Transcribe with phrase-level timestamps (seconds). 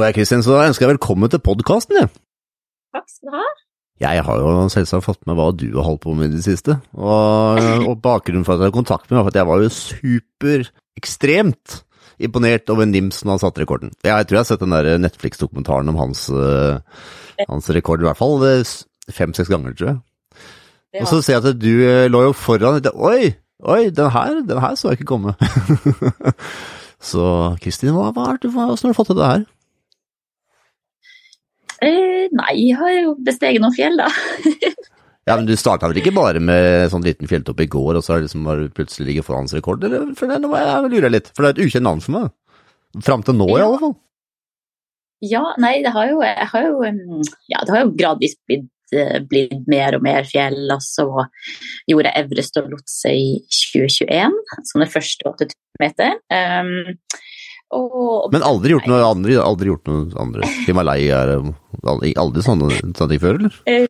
[0.00, 2.08] på jeg, Kristin, så ønsker jeg velkommen til podkasten, jeg.
[2.94, 3.48] Takk skal du ha.
[4.00, 6.78] Jeg har jo selvsagt fått med hva du har holdt på med i det siste,
[6.96, 9.72] og, og bakgrunnen for at jeg har kontakt med deg, var at jeg var jo
[9.76, 10.64] super
[10.96, 11.76] ekstremt
[12.20, 13.92] imponert over Nims når han satte rekorden.
[14.06, 16.80] Jeg tror jeg har sett den der Netflix-dokumentaren om hans, uh,
[17.44, 18.40] hans rekord, i hvert fall
[19.12, 20.00] fem-seks ganger, tror jeg.
[21.02, 24.36] Og så ser jeg at du uh, lå jo foran og Oi, oi, den her,
[24.48, 25.36] den her så jeg ikke komme.
[27.12, 27.24] så
[27.60, 29.50] Kristin, hva, hva, hva, hvordan har du fått til det her?
[31.80, 34.08] Eh, nei, jeg har jo besteget noen fjell, da.
[35.28, 38.16] ja, men Du starta vel ikke bare med sånn liten fjelltopp i går, og så
[38.16, 38.44] har liksom
[38.76, 39.84] plutselig ligget foran hans rekord?
[39.86, 40.10] Eller?
[40.18, 42.30] For det, nå jeg lurer litt, for det er et ukjent navn for meg.
[43.06, 43.62] Fram til nå, ja.
[43.62, 43.96] i alle fall.
[45.20, 46.84] Ja, nei, det har jo, har jo,
[47.52, 50.62] ja, det har jo gradvis blitt, eh, blitt mer og mer fjell.
[50.72, 51.06] Og så
[51.88, 53.34] gjorde jeg Everest og Lotse i
[53.72, 54.38] 2021,
[54.68, 56.16] som det første 8000 meter.
[56.32, 56.96] Um,
[57.76, 61.22] og, Men aldri gjort noe andre, aldri gjort noe andre Himalaya,
[61.86, 63.58] aldri, aldri sånne, sånne ting før, eller?
[63.70, 63.86] Eh,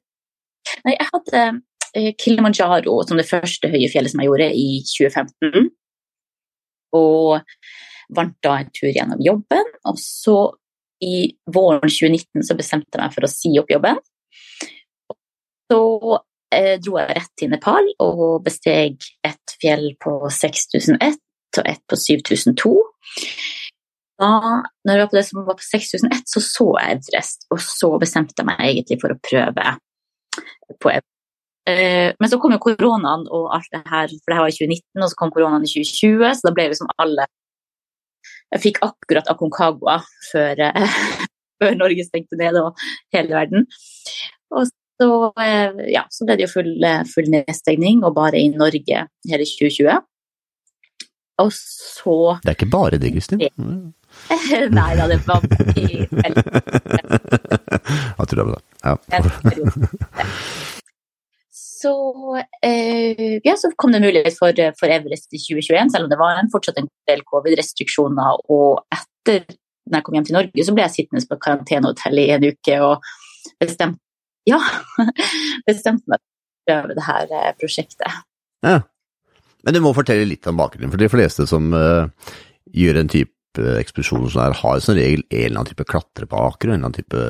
[0.84, 1.44] nei, jeg hadde
[1.96, 5.70] eh, Kilimanjaro som det første høye fjellet som jeg gjorde i 2015.
[6.98, 7.40] Og
[8.16, 9.72] vant da en tur gjennom jobben.
[9.88, 10.38] Og så
[11.00, 14.00] i våren 2019 så bestemte jeg meg for å si opp jobben.
[15.70, 15.80] Så
[16.52, 21.16] eh, dro jeg rett til Nepal og besteg et fjell på 6001
[21.58, 22.70] og et på 7002
[24.20, 24.32] da
[24.86, 27.94] når jeg var på det som var på 6001, så så jeg Everest, og så
[28.02, 29.76] bestemte jeg meg egentlig for å prøve
[30.80, 31.08] på Everest.
[31.68, 34.56] Eh, men så kom jo koronaen og alt det her, for det her var i
[34.56, 37.28] 2019, og så kom koronaen i 2020, så da ble liksom alle
[38.50, 40.00] Jeg fikk akkurat Aconcagua
[40.32, 40.94] før, eh,
[41.62, 42.80] før Norge stengte ned og
[43.14, 43.68] hele verden.
[44.50, 46.72] Og så, eh, ja, så ble det jo full,
[47.12, 50.02] full nedstengning, og bare i Norge hele 2020.
[51.40, 53.46] Og så Det er ikke bare det, Kristin?
[54.78, 55.40] Nei da, det var
[58.18, 58.64] Jeg tror det var det.
[58.84, 58.94] Ja.
[61.52, 61.94] så,
[62.66, 66.38] eh, ja, så kom det mulighet for, for, Everest i 2021, selv om det var
[66.38, 68.44] en, fortsatt en del covid-restriksjoner.
[68.52, 69.44] Og etter
[69.90, 72.78] når jeg kom hjem til Norge, så ble jeg sittende på karantenehotell i en uke
[72.84, 73.10] og
[73.60, 74.00] bestemte,
[74.48, 74.60] ja,
[75.68, 78.22] bestemte meg for å prøve det her eh, prosjektet.
[78.66, 78.80] Ja.
[79.64, 82.08] Men du må fortelle litt om bakgrunnen, for de fleste som uh,
[82.72, 86.76] gjør en type ekspedisjon som er, har som regel en eller annen type klatrebakgrunn.
[86.76, 87.24] En eller annen type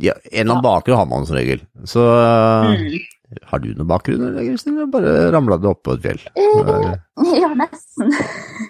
[0.00, 1.60] ja, en eller annen bakgrunn har man som regel.
[1.84, 2.86] Så mm.
[3.50, 4.78] har du noen bakgrunn, eller Kristin?
[4.92, 6.22] Bare ramla du opp på et fjell?
[6.38, 6.94] Uh,
[7.36, 8.14] ja, nesten.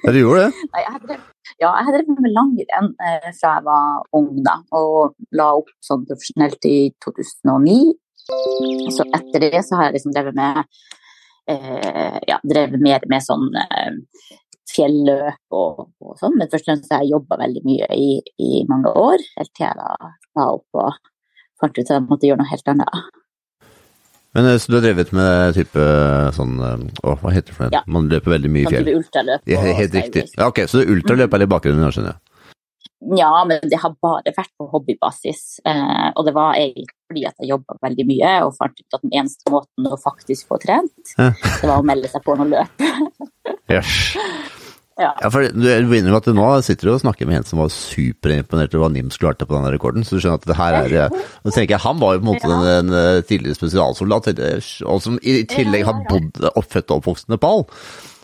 [0.02, 0.66] Ja, du gjorde det?
[0.74, 1.20] Nei, jeg drev,
[1.62, 5.70] ja, jeg har drevet med langrenn eh, fra jeg var ung, da, og la opp
[5.84, 7.78] sånn profesjonelt i 2009.
[8.94, 10.62] Så etter det så har jeg liksom drevet med
[11.50, 13.98] eh, ja, drevet mer med sånn eh,
[14.70, 16.36] fjelløp og, og, sånn.
[16.38, 19.66] Men først og fremst har jeg jobba veldig mye i, i, mange år, helt til
[19.66, 21.00] jeg da la opp og
[21.60, 23.02] fant ut at jeg måtte gjøre noe helt annet.
[24.32, 25.86] Men eh, Så du har drevet med type
[26.36, 27.74] sånn eh, Å, hva heter det for noe?
[27.76, 27.82] Ja.
[27.84, 28.86] Man løper veldig mye i sånn fjell?
[28.86, 29.50] Sånn type ultraløp.
[29.52, 30.26] Ja, helt riktig.
[30.38, 32.31] Ja, ok, Så ultraløp er litt bakgrunnen, skjønner jeg?
[33.10, 35.60] Ja, men det har bare vært på hobbybasis.
[35.66, 39.02] Eh, og det var egentlig fordi at jeg jobba veldig mye og fant ut at
[39.02, 42.84] den eneste måten å faktisk få trent, det var å melde seg på noe løp.
[43.74, 44.12] yes.
[45.00, 45.10] Ja.
[45.22, 47.62] ja, for du begynner med at du nå sitter du og snakker med en som
[47.62, 50.76] var superimponert over hva Nims klarte på denne rekorden, så du skjønner at det her
[50.76, 52.78] er Nå tenker jeg, Han var jo på en måte ja.
[52.78, 54.30] en, en tidligere spesialsoldat,
[54.84, 57.64] og som i tillegg har bodd oppfødt og oppvokst i Nepal.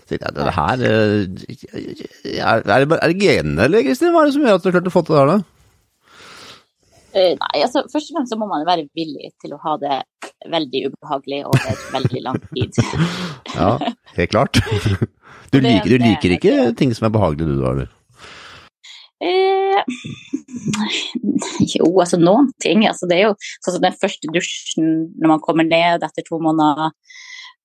[0.08, 4.14] Så jeg, det her eh, Er, er, det, det genene, eller Kristin?
[4.14, 5.38] Hva er det som gjør at du har klart å få til det her, da?
[7.08, 10.00] Uh, nei, altså Først og fremst så må man være villig til å ha det
[10.48, 12.80] veldig ubehagelig over veldig lang tid.
[13.58, 13.70] ja,
[14.16, 14.60] helt klart.
[15.48, 17.86] Du liker, du liker ikke ting som er behagelige, du da, eller?
[19.24, 19.80] Eh,
[21.72, 22.84] jo, altså noen ting.
[22.84, 23.32] Altså, det er jo
[23.64, 26.92] sånn som den første dusjen når man kommer ned etter to måneder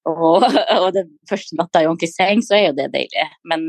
[0.10, 0.46] og,
[0.84, 3.28] og det første natta i ordentlig seng, så er jo det deilig.
[3.50, 3.66] Men,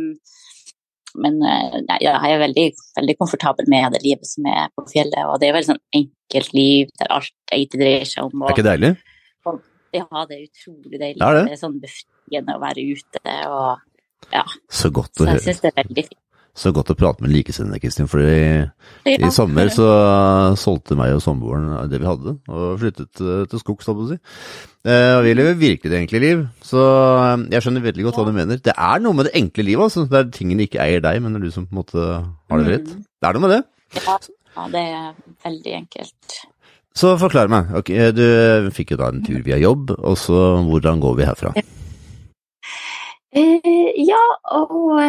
[1.21, 2.67] men eh, nei, jeg er veldig,
[2.99, 5.23] veldig komfortabel med det livet som er på fjellet.
[5.29, 8.43] Og det er veldig sånn enkelt liv der alt egentlig dreier seg om.
[8.43, 8.93] Og, er ikke deilig?
[9.51, 9.63] Og,
[9.95, 11.21] ja, det er utrolig deilig.
[11.23, 11.47] Er det?
[11.47, 11.57] det?
[11.57, 13.91] er sånn befriende å være ute og
[14.33, 14.45] ja.
[14.73, 15.39] Så godt å høre.
[15.39, 16.21] Så jeg syns det er veldig fint.
[16.55, 18.07] Så godt å prate med likesinnede, Kristin.
[18.07, 18.69] For ja.
[19.11, 19.89] i, sommer så
[20.61, 24.11] solgte meg og samboeren det vi hadde, og flyttet eh, til skogs, holdt på å
[24.13, 24.19] si.
[24.87, 26.47] Eh, og vi lever virkelig det enkle liv.
[26.63, 28.63] Så eh, jeg skjønner veldig godt hva du mener.
[28.63, 30.07] Det er noe med det enkle livet, altså.
[30.07, 32.63] Det er tingene ikke eier deg, men det er du som på en måte har
[32.63, 32.95] det fritt.
[32.95, 33.05] Mm.
[33.19, 33.63] Det er noe med det.
[34.55, 35.13] Ja, det er
[35.51, 36.43] veldig enkelt.
[36.95, 37.75] Så forklar meg.
[37.83, 41.59] Okay, du fikk jo da en tur via jobb, og så hvordan går vi herfra?
[43.35, 44.21] Eh, ja,
[44.55, 45.01] og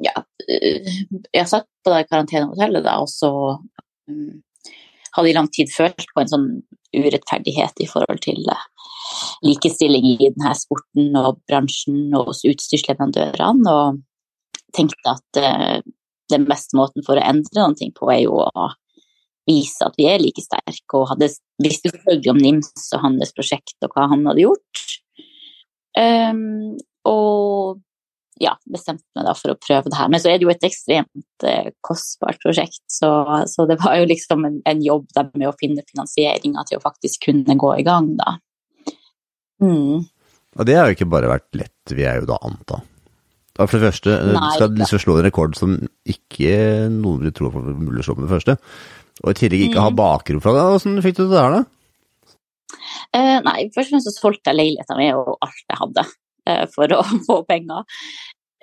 [0.00, 0.14] ja,
[0.48, 0.86] eh,
[1.34, 3.30] jeg satt på det karantenehotellet da, og så
[4.08, 4.38] um,
[5.12, 6.48] hadde i lang tid følt på en sånn
[6.96, 8.64] urettferdighet i forhold til uh,
[9.44, 14.00] likestilling i denne sporten og bransjen og hos utstyrsleverandørene, og
[14.76, 15.78] tenkte at uh,
[16.32, 18.70] den beste måten for å endre noe på, er jo å
[19.48, 21.28] vise at vi er like sterke, og hadde
[21.60, 24.84] visst selvfølgelig om NIMS og hans prosjekt og hva han hadde gjort.
[25.98, 26.76] Um,
[27.08, 27.78] og
[28.38, 30.10] ja, bestemte meg da for å prøve det her.
[30.12, 33.10] Men så er det jo et ekstremt eh, kostbart prosjekt, så,
[33.50, 37.26] så, det var jo liksom en, en jobb med å finne finansieringa til å faktisk
[37.30, 38.36] kunne gå i gang, da.
[39.62, 40.06] Mm.
[40.58, 42.80] Og det har jo ikke bare vært lett, vil jeg jo da anta.
[43.58, 45.74] For det første, eh, Nei, skal liksom slå en rekord som
[46.06, 48.56] ikke noen vil tro var mulig å slå med det første.
[49.24, 49.86] Og i tillegg ikke mm.
[49.88, 50.62] ha bakgrunn fra det.
[50.68, 51.64] Hvordan fikk du det der, da?
[53.16, 56.04] Eh, nei, først og fremst så solgte jeg leiligheten min og alt jeg hadde.
[56.48, 57.84] Eh, for å få penger.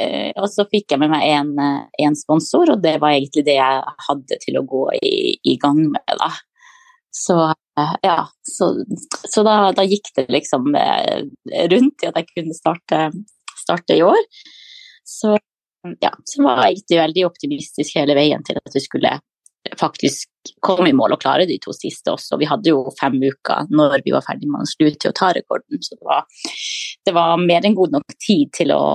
[0.01, 3.59] Eh, og så fikk jeg med meg eh, en, sponsor, og det var egentlig det
[3.59, 5.15] jeg hadde til å gå i,
[5.53, 6.17] i gang med.
[6.19, 6.33] Da.
[7.15, 7.37] Så
[8.03, 8.69] ja, så,
[9.27, 12.99] så da, da, gikk det liksom rundt i at jeg kunne starte,
[13.59, 14.21] starte i år.
[15.03, 15.33] Så
[16.01, 19.11] ja, så var jeg egentlig veldig optimistisk hele veien til at vi skulle
[19.79, 20.31] faktisk
[20.63, 22.39] komme i mål og klare de to siste også.
[22.41, 25.31] Vi hadde jo fem uker når vi var ferdig med å slutte til å ta
[25.35, 26.25] rekorden, så det var,
[27.05, 28.85] det var mer enn god nok tid til å,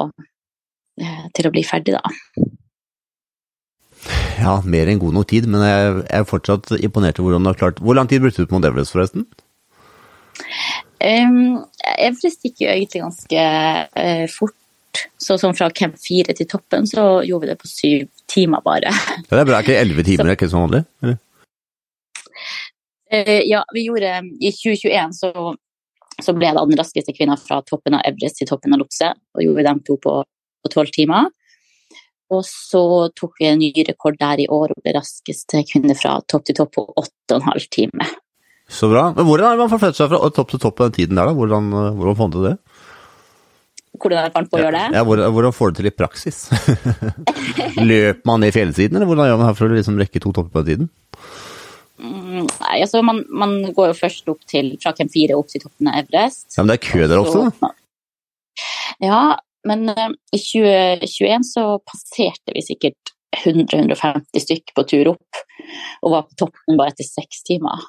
[1.01, 2.49] eh, til å bli ferdig, da.
[4.41, 7.59] Ja, mer enn god nok tid, men jeg er fortsatt imponert over hvordan du har
[7.61, 9.27] klart Hvor lang tid brukte du på Mount Everest, forresten?
[11.01, 11.61] Um,
[11.97, 14.57] Everest gikk jo egentlig ganske uh, fort.
[15.23, 18.91] Så sånn fra camp 4 til toppen så gjorde vi det på syv timer bare.
[18.91, 19.61] Ja, det er bra.
[19.61, 20.83] Er ikke elleve timer, så, er ikke sånn vanlig?
[21.05, 21.17] Uh,
[23.11, 25.31] ja, vi gjorde I 2021 så,
[26.23, 29.45] så ble det den raskeste kvinna fra toppen av Everest til toppen av Lopse og
[29.45, 30.15] gjorde dem to på
[30.71, 31.31] tolv timer.
[32.31, 32.83] Og så
[33.19, 36.61] tok vi en ny rekord der i år og ble raskeste kvinne fra topp til
[36.61, 38.07] topp på åtte og en halv time.
[38.71, 39.09] Så bra.
[39.17, 41.35] Men hvordan har man forflyttet seg fra topp til topp på den tiden der, da?
[41.35, 42.57] Hvordan, eh, hvordan fant du det?
[44.01, 44.97] hvordan jeg fant på å gjøre det.
[44.97, 46.39] Ja, hvordan, hvordan får du det til i praksis?
[47.91, 50.53] Løper man ned fjellsiden, eller hvordan gjør man her for å liksom rekke to topper
[50.55, 50.91] på den tiden?
[52.01, 55.63] Mm, nei, altså man, man, går jo først opp til fra Camp 4 opp til
[55.65, 56.49] toppen av Everest.
[56.55, 57.45] Ja, Men det er kø der også?
[57.61, 57.73] Da.
[59.05, 59.23] Ja,
[59.69, 63.15] men uh, i 2021 så passerte vi sikkert
[63.45, 65.43] 100-150 stykk på tur opp,
[66.03, 67.85] og var på toppen bare etter seks timer.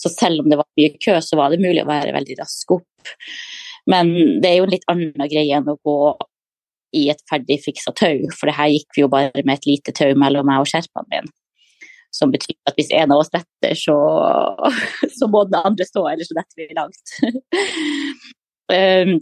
[0.00, 2.76] Så selv om det var mye kø, så var det mulig å være veldig rask
[2.78, 3.10] opp.
[3.90, 4.12] Men
[4.42, 5.98] det er jo en litt annen greie enn å gå
[6.96, 9.94] i et ferdig fiksa tau, for det her gikk vi jo bare med et lite
[9.96, 11.28] tau mellom meg og sherpaen min.
[12.14, 13.96] Som betyr at hvis en av oss detter, så,
[15.18, 17.16] så må den andre stå, ellers så detter vi langt.
[18.76, 19.16] um,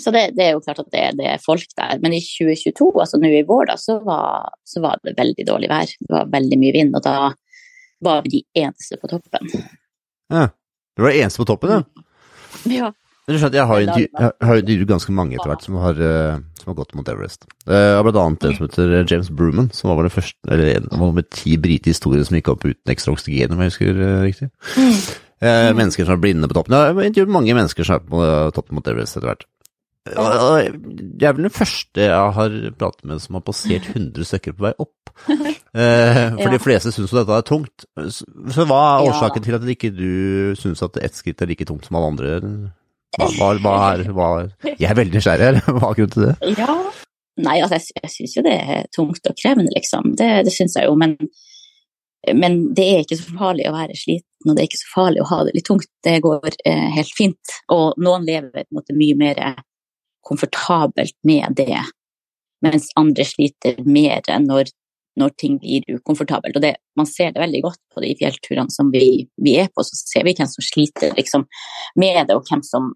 [0.00, 2.00] så det, det, er jo klart at det, det, er folk der.
[2.02, 5.70] Men i 2022, altså nå i vår, da, så var, så var, det veldig dårlig
[5.70, 5.94] vær.
[6.00, 7.30] Det var veldig mye vind, og da
[8.04, 9.54] var vi de eneste på toppen.
[10.32, 10.48] Ja,
[10.94, 12.04] Du var eneste på toppen, ja?
[12.70, 12.90] Ja.
[13.24, 17.08] Jeg har jo intervjuet ganske mange etter hvert som har, uh, som har gått mot
[17.08, 17.46] Everest.
[17.64, 21.16] Uh, blant annet en som heter James Bruman, som var den første, eller en av
[21.16, 24.50] de ti brite historiene som gikk opp uten ekstra oksygen, om jeg husker riktig.
[24.76, 25.00] Mm.
[25.40, 26.76] Uh, mennesker som er blinde på toppen.
[26.76, 28.28] Jeg har intervjuet mange mennesker som er på
[28.60, 29.48] toppen mot Everest etter hvert.
[30.04, 34.66] Det er vel den første jeg har pratet med som har passert 100 stykker på
[34.66, 35.14] vei opp.
[35.32, 37.86] For de fleste syns jo dette er tungt.
[38.12, 41.88] Så hva er årsaken til at ikke du syns at ett skritt er like tungt
[41.88, 42.34] som alle andre?
[43.14, 44.28] Hva, hva, er, hva
[44.74, 45.64] Jeg er veldig nysgjerrig.
[45.78, 46.54] Hva er grunnen til det?
[46.58, 46.76] Ja,
[47.42, 50.12] Nei, altså jeg, jeg syns jo det er tungt og krevende, liksom.
[50.18, 50.94] Det, det syns jeg jo.
[50.98, 51.16] Men,
[52.30, 55.24] men, det er ikke så farlig å være sliten, og det er ikke så farlig
[55.24, 55.90] å ha det litt tungt.
[56.06, 57.56] Det går eh, helt fint.
[57.74, 59.42] Og noen lever på en måte mye mer
[60.24, 61.82] komfortabelt med det,
[62.64, 64.70] mens andre sliter mer når
[65.20, 66.56] når ting blir ukomfortabelt.
[66.58, 69.84] Og det, man ser det veldig godt på de fjellturene som vi, vi, er på,
[69.86, 71.46] så ser vi hvem som sliter liksom,
[72.00, 72.90] med det, og hvem som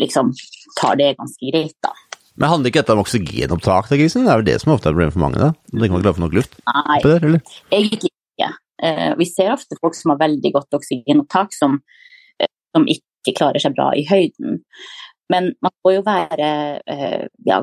[0.00, 0.32] liksom,
[0.80, 1.76] tar det ganske greit.
[1.86, 1.94] da.
[2.36, 3.88] Men handler ikke dette om oksygenopptak?
[3.92, 5.40] Det er vel det som ofte er problemet for mange?
[5.40, 5.52] da?
[5.72, 6.58] Kan man klare for nok luft?
[6.68, 7.58] Nei, der, eller?
[7.72, 8.52] egentlig ikke.
[8.76, 11.78] Uh, vi ser ofte folk som har veldig godt oksygenopptak, som,
[12.42, 14.60] uh, som ikke klarer seg bra i høyden.
[15.32, 16.48] Men man må jo være
[16.86, 17.60] uh, ja,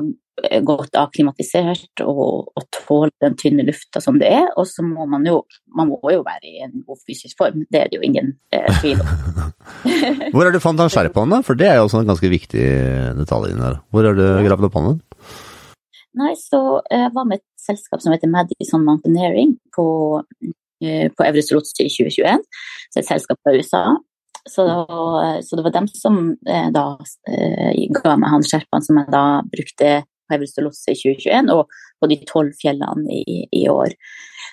[0.66, 4.50] godt akklimatisert og, og tåle den tynne lufta som det er.
[4.58, 5.40] Og så må man jo
[5.76, 8.68] man må jo være i en god fysisk form, det er det jo ingen eh,
[8.80, 9.50] tvil om.
[10.34, 11.40] Hvor er du fant han sherpaen, da?
[11.46, 12.68] For det er jo også en ganske viktig
[13.18, 13.80] detalj der.
[13.90, 15.00] Hvor er du gravd opp han?
[16.14, 16.60] Nei, så
[16.92, 19.86] jeg var med et selskap som heter Madison Mountaineering på,
[20.84, 22.44] eh, på Everest Roadster i 2021.
[22.92, 23.82] Så et selskap fra USA.
[24.44, 24.64] Så,
[25.40, 26.98] så, det var dem som eh, da
[27.30, 31.52] eh, ga meg han sherpaen som jeg da brukte på Everest og Losse i 2021,
[31.54, 33.94] og på de tolv fjellene i, i, år.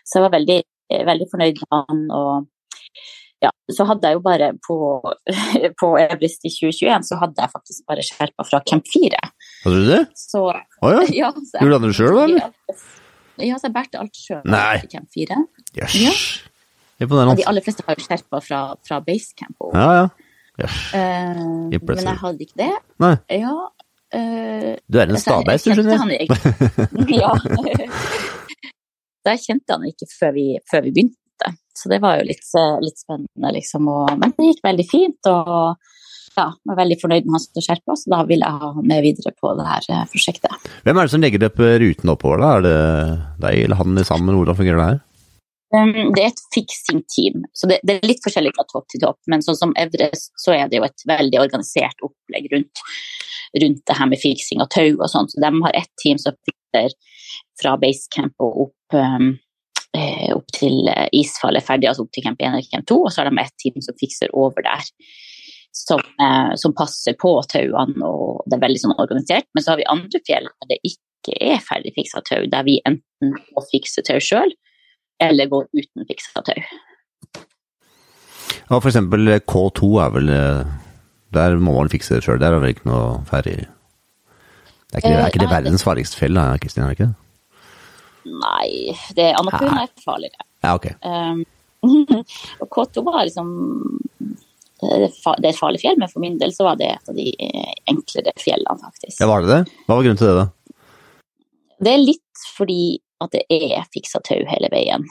[0.08, 0.58] Så jeg var veldig,
[1.12, 2.06] veldig fornøyd med han.
[2.16, 2.48] og
[3.42, 4.78] ja, så hadde jeg jo bare på,
[5.82, 9.22] på Everest i 2021, så hadde jeg faktisk bare sherpa fra Camp 4.
[9.66, 10.02] Hadde du det?
[10.20, 11.08] Så, oh, ja.
[11.24, 12.78] ja så Gjorde du det sjøl, da?
[13.42, 15.42] Ja, så jeg bærte alt sjøl i Camp 4.
[15.80, 15.98] Yes.
[15.98, 16.16] Ja.
[17.08, 19.56] Og de aller fleste har jo skjerpa fra, fra basecamp.
[19.60, 20.32] Og, ja, ja.
[20.62, 20.80] Yes.
[20.94, 22.74] Uh, men jeg hadde ikke det.
[23.02, 23.16] Nei.
[23.40, 23.56] Ja,
[24.14, 26.28] uh, du er en stabeis, du skjønner.
[27.22, 27.32] ja.
[29.22, 31.52] Så jeg kjente han ikke før vi, før vi begynte.
[31.78, 32.46] Så det var jo litt,
[32.82, 33.90] litt spennende, liksom.
[33.90, 35.30] Og, men det gikk veldig fint.
[35.30, 35.78] Og
[36.38, 38.88] ja, jeg var veldig fornøyd med han som skjerpa, så da vil jeg ha han
[38.88, 40.70] med videre på det her eh, prosjektet.
[40.86, 42.52] Hvem er det som legger opp ruten oppover, da?
[42.56, 42.76] Er det
[43.46, 44.38] deg eller han sammen?
[44.40, 45.02] Hvordan fungerer det her?
[45.72, 49.20] Um, det er et fiksing-team, så det, er litt forskjellig fra topp til topp.
[49.32, 52.84] Men sånn som Everest, så er det jo et veldig organisert opplegg rundt,
[53.64, 55.32] rundt det her med fiksing og tau og sånn.
[55.32, 56.92] Så de har ett team som fikser
[57.62, 59.32] fra basecamp og opp um,
[59.92, 62.98] Eh, opp til eh, isfallet er ferdig, altså opp til camp 1 eller camp 2,
[63.04, 64.86] og så har de et team som fikser over der.
[65.76, 69.48] Som, eh, som passer på tauene, og det er veldig sånn organisert.
[69.56, 72.80] Men så har vi andre fjell der det ikke er ferdig fiksa tau, der vi
[72.88, 74.52] enten må fikse tau sjøl,
[75.22, 76.60] eller gå uten fiksa tau.
[78.72, 80.30] Ja, for eksempel K2 er vel
[81.36, 85.10] Der må man fikse det sjøl, der er vel ikke noe ferdig Det er ikke,
[85.10, 86.84] det, er ikke det verdens farligste fjell, Kristin?
[86.84, 87.18] Er det ikke det?
[88.32, 90.46] Nei, det Annapurna er farligere.
[90.62, 90.88] Ja, ok.
[91.02, 91.44] Um,
[92.62, 93.54] og K2 var liksom
[94.82, 97.28] det er et farlig fjell, men for min del så var det et av de
[97.92, 99.20] enklere fjellene, faktisk.
[99.22, 99.76] Ja, Var det det?
[99.86, 100.48] Hva var grunnen til det, da?
[101.82, 102.82] Det er litt fordi
[103.22, 105.06] at det er fiksa tau hele veien.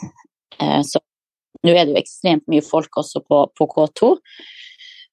[0.61, 1.03] Uh, så
[1.67, 4.15] nå er det jo ekstremt mye folk også på, på K2,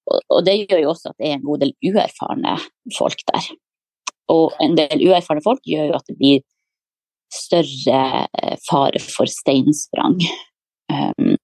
[0.08, 2.54] og, det gjør jo også at det er en god del uerfarne
[2.96, 3.50] folk der.
[4.32, 6.46] Og en del uerfarne folk gjør jo at det blir
[7.34, 10.22] større eh, fare for steinsprang.
[10.88, 11.36] Um,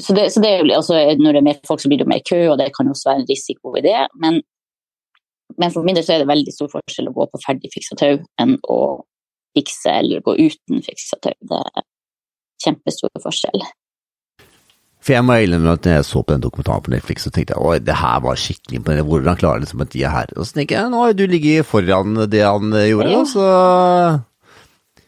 [0.00, 2.24] så, det, så det, jo altså, Når det er mer folk, så blir det mer
[2.24, 3.98] kø, og det kan også være en risiko i det.
[4.22, 4.40] Men,
[5.60, 8.00] men for min del så er det veldig stor forskjell å gå på ferdig fiksa
[8.00, 8.80] tau enn å
[9.56, 11.34] fikse eller gå uten fiksa tau.
[11.40, 11.84] Det er
[12.66, 13.66] kjempestor forskjell.
[15.06, 17.54] For jeg må innrømme at når jeg så på den dokumentaren på Netflix, så tenkte
[17.54, 19.06] jeg at det her var skikkelig imponerende.
[19.10, 20.32] Hvordan klarer liksom at de er her?
[20.34, 23.20] Og så tenker jeg nå har du ligget foran det han gjorde, ja.
[23.30, 23.44] så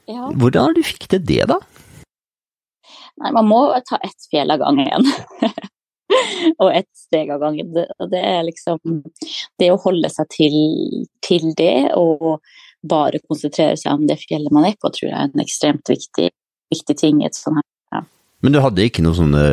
[0.09, 0.29] ja.
[0.41, 1.59] Hvordan har du fikk til det, da?
[3.19, 5.05] Nei, man må ta ett fjell av gangen.
[6.63, 7.73] og ett steg av gangen.
[7.75, 9.03] Det, det, er liksom
[9.61, 10.57] Det å holde seg til,
[11.25, 12.39] til, det og
[12.87, 16.31] bare konsentrere seg om det fjellet man er på, tror jeg er en ekstremt viktig,
[16.73, 17.67] viktig ting i et sånt her.
[17.97, 18.03] Ja.
[18.45, 19.45] Men du hadde ikke noen sånne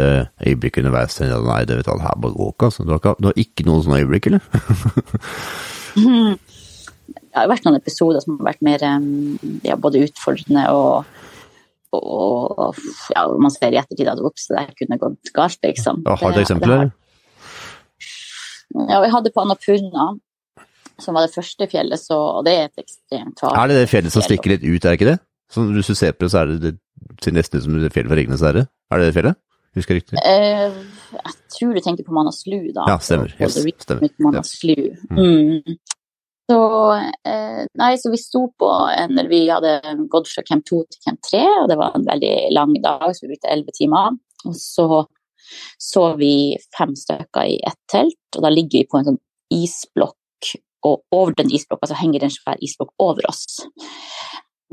[0.45, 1.17] øyeblikk underveis?
[1.21, 2.85] Nei, det vet alle her gå ikke, altså.
[2.85, 4.43] Du har, ikke, du har ikke noen sånne øyeblikk, eller?
[7.15, 8.85] det har vært noen episoder som har vært mer
[9.65, 11.09] ja, både utfordrende og,
[11.95, 12.77] og
[13.15, 16.05] ja, man ser i ettertid at ups, det kunne gått galt, liksom.
[16.05, 16.91] Ja, har du eksempler?
[18.75, 20.09] Ja, vi hadde på Annapurna,
[21.01, 23.89] som var det første fjellet, så og det er et ekstremt farlig Er det det
[23.91, 25.17] fjellet som stikker litt ut, er det ikke det?
[25.51, 26.75] Så hvis du ser på det, så er det det
[27.23, 28.65] ser nesten som det fjellet fra Ringenes herre?
[28.91, 29.41] Er det det fjellet?
[29.75, 30.21] Husker jeg riktig?
[30.23, 30.77] Eh,
[31.17, 32.85] jeg tror du tenker på Manaslu, da.
[32.93, 33.33] Ja, stemmer.
[33.41, 34.13] Yes, stemmer.
[34.23, 34.75] Manaslu.
[34.79, 35.17] Ja.
[35.19, 35.75] Mm.
[36.45, 36.59] Så,
[37.25, 38.69] eh, nei, så vi sto på
[39.11, 39.73] når vi hadde
[40.13, 43.25] gått fra camp 2 til camp 3, og det var en veldig lang dag, så
[43.25, 44.15] vi brukte elleve timer.
[44.45, 44.87] Og så
[45.77, 49.21] så vi fem stykker i ett telt, og da ligger vi på en sånn
[49.53, 50.17] isblokk,
[50.85, 53.45] og over den isblokka så henger det en svær isblokk over oss.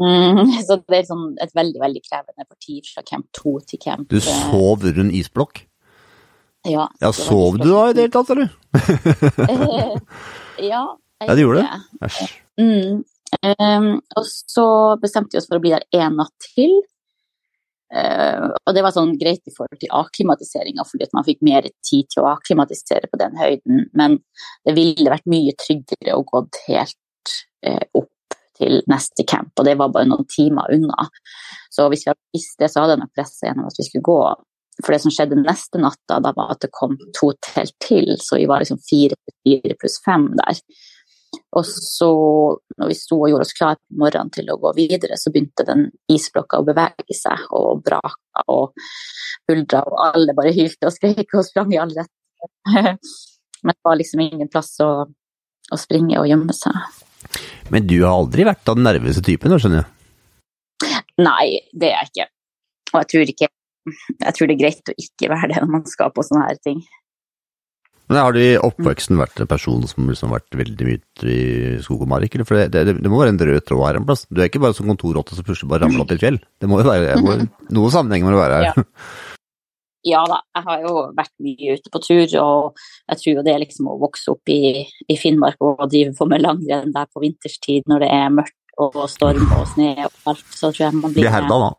[0.01, 4.09] Mm, så det er sånn et veldig, veldig krevende parti fra camp 2 til camp
[4.11, 5.65] Du sov under en isblokk?
[6.69, 6.87] Ja.
[7.03, 8.53] ja sov du da i det hele tatt, eller?
[10.73, 10.85] ja,
[11.27, 11.81] ja, det gjorde det?
[12.07, 12.37] Æsj.
[12.61, 13.03] Mm.
[13.43, 13.89] Um,
[14.19, 14.67] og så
[15.03, 16.75] bestemte vi oss for å bli der én natt til.
[17.93, 21.67] Uh, og det var sånn greit i forhold til akklimatiseringa, fordi at man fikk mer
[21.85, 23.85] tid til å akklimatisere på den høyden.
[23.99, 24.17] Men
[24.67, 27.35] det ville vært mye tryggere å gå helt
[27.69, 31.09] uh, opp til neste camp, og det var bare noen timer unna.
[31.73, 34.09] Så hvis vi hadde visst det, så hadde jeg nok pressa gjennom at vi skulle
[34.09, 34.19] gå.
[34.81, 38.41] For det som skjedde neste natta, da var at det kom to telt til, så
[38.41, 40.61] vi var liksom fire, fire pluss fem der.
[41.53, 42.09] Og så,
[42.81, 45.67] når vi sto og gjorde oss klare på morgenen til å gå videre, så begynte
[45.69, 48.73] den isblokka å bevege seg og braka og
[49.49, 52.99] buldra, og alle bare hylte og skrek og sprang i alle retninger.
[53.63, 57.03] Men det var liksom ingen plass å, å, springe og gjemme seg.
[57.71, 61.03] Men du har aldri vært av den nervøse typen, da, skjønner jeg?
[61.23, 61.47] Nei,
[61.77, 62.29] det er jeg ikke.
[62.93, 63.49] Og jeg tror ikke
[64.23, 66.59] Jeg tror det er greit å ikke være det når man skal på sånne her
[66.63, 66.83] ting.
[68.11, 71.29] Men har du i oppveksten vært en person som liksom har vært veldig mye ute
[71.33, 71.43] i
[71.85, 72.35] skog og mark?
[72.35, 72.49] Eller?
[72.49, 74.25] For det, det, det, må være en rød tråd her en plass.
[74.29, 76.41] Du er ikke bare som kontorrotte som plutselig bare ramler opp i et fjell.
[76.61, 77.37] Det må jo være må,
[77.79, 78.83] noe sammenheng må det være her.
[78.83, 78.87] Ja.
[80.15, 80.25] ja.
[80.33, 82.83] da, jeg har jo vært mye ute på tur, og
[83.13, 86.29] jeg tror jo det er liksom å vokse opp i, i Finnmark og drive på
[86.29, 90.45] med langrenn der på vinterstid når det er mørkt og storm og snø og alt,
[90.53, 91.73] så tror jeg man blir Blir herda, da.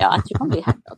[0.00, 0.90] Ja, jeg tror man blir herda.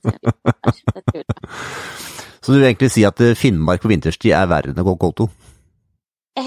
[2.43, 4.95] Så du vil egentlig si at eh, Finnmark på vinterstid er verre enn å gå
[5.03, 5.29] K2?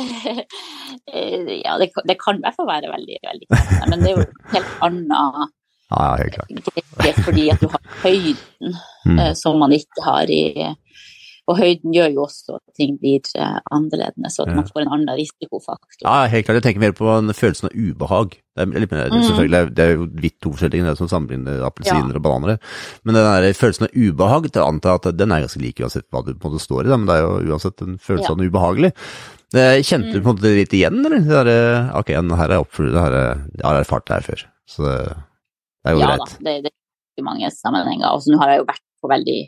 [1.66, 4.26] ja, det, det, kan i hvert fall være veldig, veldig krevende, men det er jo
[4.56, 5.54] helt annet
[5.90, 6.50] ja, helt klart.
[7.22, 8.74] Fordi at du har høyden
[9.06, 9.20] mm.
[9.20, 10.44] Eh, som man ikke har i
[11.46, 14.94] og høyden gjør jo også at ting blir eh, annerledes, så at man får en
[14.96, 16.02] annen risikofaktor.
[16.02, 16.58] Ja, helt klart.
[16.58, 18.34] Jeg tenker mer på en følelsen av ubehag.
[18.56, 19.74] Det er, litt mer, mm.
[19.76, 22.18] det er jo vidt to forskjellige, det er som sammenligner appelsiner ja.
[22.18, 22.58] og bananer.
[23.04, 26.24] Men den der følelsen av ubehag, jeg antar at den er ganske lik uansett hva
[26.26, 28.50] du på en måte står i, men det er jo uansett en følelse av noe
[28.50, 28.94] ubehagelig.
[29.56, 30.24] Kjente du mm.
[30.24, 31.22] på en måte litt igjen, eller?
[31.30, 32.66] Det der, ok, her er
[33.06, 34.96] her er, jeg har erfart det her før, så det
[35.92, 36.40] er jo ja, greit.
[36.40, 38.16] Ja da, det, det er mange sammenhenger.
[38.16, 39.40] Og nå har jeg jo vært på veldig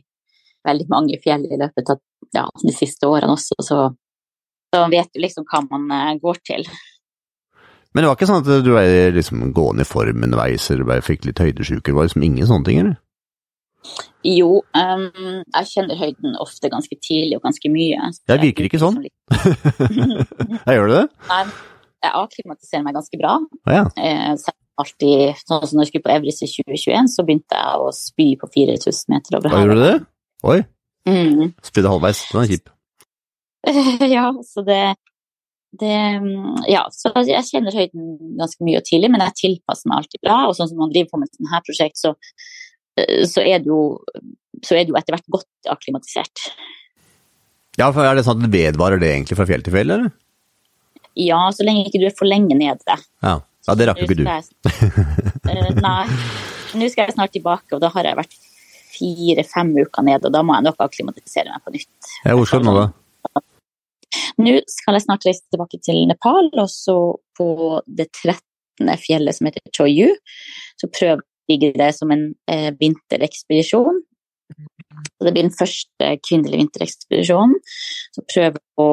[0.67, 2.03] veldig mange fjell i løpet av
[2.35, 3.79] ja, de siste årene også, så,
[4.73, 6.67] så vet du liksom hva man uh, går til.
[7.95, 11.25] Men det var ikke sånn at du var liksom gående i form underveis, eller fikk
[11.25, 12.97] litt høydesjuke, det var liksom ingen sånne ting, eller?
[14.27, 15.07] Jo, um,
[15.55, 18.09] jeg kjenner høyden ofte ganske tidlig og ganske mye.
[18.27, 18.99] Jeg virker ikke sånn.
[20.67, 21.03] jeg gjør du det?
[21.29, 21.41] Nei,
[22.03, 23.37] jeg akklimatiserer meg ganske bra.
[23.69, 23.85] Ah, ja.
[23.95, 27.89] eh, alltid, sånn som når jeg skulle på Everest i 2021, så begynte jeg å
[27.95, 29.65] spy på 4000 meter over havet.
[29.65, 29.97] Gjorde du det?
[30.47, 30.61] Oi.
[31.07, 31.51] Mm.
[31.65, 32.23] Spydde halvveis.
[32.31, 32.71] Den er kjip.
[34.15, 34.81] ja, så det,
[35.81, 35.95] det
[36.71, 40.39] Ja, så jeg kjenner høyden ganske mye og tidlig, men jeg tilpasser meg alltid bra.
[40.47, 42.13] Og sånn som man driver på med sånt her prosjekt, så,
[42.97, 43.81] så, er det jo,
[44.63, 46.47] så er det jo etter hvert godt akklimatisert.
[47.77, 50.15] Ja, for er det sånn at det vedvarer det egentlig fra fjell til fjell, eller?
[51.17, 52.97] Ja, så lenge ikke du er for lenge nede.
[53.25, 54.25] Ja, ja det rakk ikke du.
[54.25, 56.03] Jeg, nei.
[56.77, 58.35] Nå skal jeg snart tilbake, og da har jeg vært
[58.97, 62.11] fire-fem uker ned, og da må jeg nok akklimatisere meg på nytt.
[62.25, 62.89] Ja, hvor skal du nå, da?
[64.41, 66.97] Nå skal jeg snart reise tilbake til Nepal, og så
[67.37, 67.47] på
[67.87, 68.91] det 13.
[69.01, 70.13] fjellet som heter Choyu.
[70.79, 74.03] Så prøver jeg det som en eh, vinterekspedisjon.
[75.19, 77.57] det blir den første kvinnelige vinterekspedisjonen.
[78.15, 78.89] Så prøver å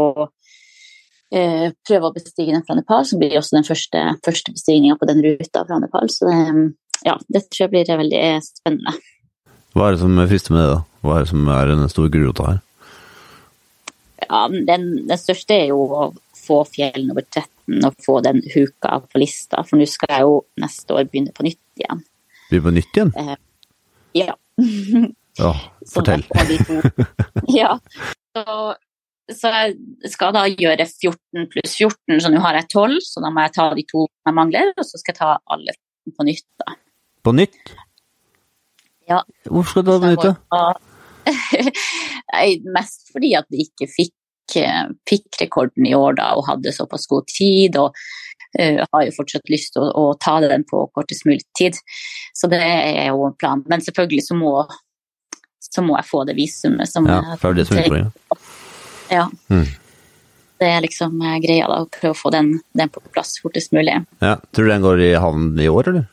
[1.35, 5.11] eh, prøve å bestige den fra Nepal, som blir også den første, første bestigninga på
[5.11, 6.11] den ruta fra Nepal.
[6.13, 6.39] Så det,
[7.07, 8.97] ja, det tror jeg blir veldig spennende.
[9.75, 10.83] Hva er det som frister med det, da?
[11.03, 12.61] Hva er det som er den store gulrota her?
[14.25, 16.05] Ja, den, den, største er jo å
[16.39, 20.39] få fjell nummer 13 og få den huka på lista, for nå skal jeg jo
[20.63, 22.05] neste år begynne på nytt igjen.
[22.49, 23.13] Begynne på nytt igjen?
[23.19, 23.37] Eh,
[24.21, 24.37] ja.
[25.43, 25.53] ja,
[25.95, 26.25] fortell.
[27.59, 27.75] ja,
[28.37, 28.45] så,
[29.33, 33.33] så, jeg skal da gjøre 14 pluss 14, så nå har jeg 12, så da
[33.35, 35.75] må jeg ta de to jeg mangler, og så skal jeg ta alle
[36.15, 36.79] på nytt, da.
[37.25, 37.75] På nytt?
[39.11, 39.23] Ja.
[39.49, 40.35] Hvorfor skal du ha den ute?
[42.77, 47.09] Mest fordi at vi ikke fikk, eh, fikk, rekorden i år da, og hadde såpass
[47.11, 47.79] god tid.
[47.81, 47.95] og
[48.61, 51.79] uh, har jo fortsatt lyst til å, å, ta den på kortest mulig tid.
[52.37, 53.65] Så det er jo en plan.
[53.71, 54.53] Men selvfølgelig så må,
[55.61, 58.13] så må jeg få det visumet som Ja, for det som er utfordringen.
[59.13, 59.29] Ja.
[59.53, 59.67] Mm.
[60.63, 63.75] Det er liksom eh, greia, da, å prøve å få den, den på plass fortest
[63.75, 63.99] mulig.
[64.23, 66.07] Ja, Tror du den går i havn i år, eller?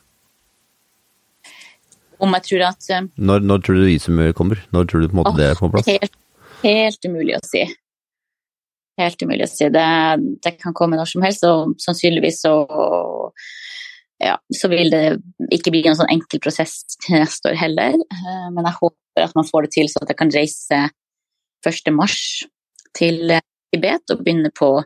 [2.22, 4.60] Om jeg tror at eh, når, når, tror du visumet kommer?
[4.74, 5.88] Når tror du på en måte oh, det er på plass?
[5.90, 6.18] Helt,
[6.62, 7.62] helt, umulig å si.
[9.00, 9.68] Helt umulig å si.
[9.74, 9.86] Det,
[10.44, 12.54] det, kan komme når som helst, og sannsynligvis så
[14.22, 15.16] ja, så vil det
[15.50, 17.98] ikke bli en sånn enkel prosess til neste år heller.
[17.98, 20.82] Eh, men jeg håper at man får det til så at jeg kan reise
[21.62, 21.94] 1.
[21.94, 22.20] mars
[22.98, 23.38] til
[23.72, 24.76] Tibet og begynne på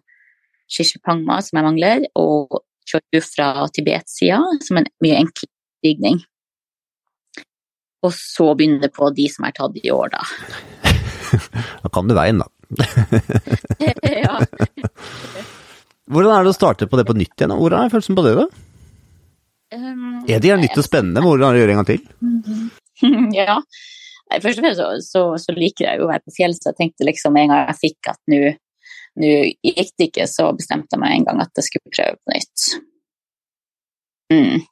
[0.72, 6.18] Shishipangma, som jeg mangler, og Choyu fra Tibet-sida, som en mye enklere stigning
[8.04, 10.22] og så begynne på de som er tatt i år, da.
[11.82, 12.48] da kan du veien, da.
[14.26, 14.38] ja.
[16.12, 17.56] Hvordan er det å starte på det på nytt igjen?
[17.58, 18.46] Hvordan er følelsen på det, da?
[19.74, 21.22] Um, er det nytt og spennende?
[21.24, 22.02] Hvordan er det å gjøre en gang til?
[23.34, 23.56] ja.
[24.42, 26.78] Først og fremst så, så, så, liker jeg jo å være på fjell, så jeg
[26.80, 28.40] tenkte liksom en gang jeg fikk at nå
[29.16, 32.64] gikk det ikke, så bestemte jeg meg en gang at jeg skulle prøve på nytt.
[34.34, 34.66] Mm.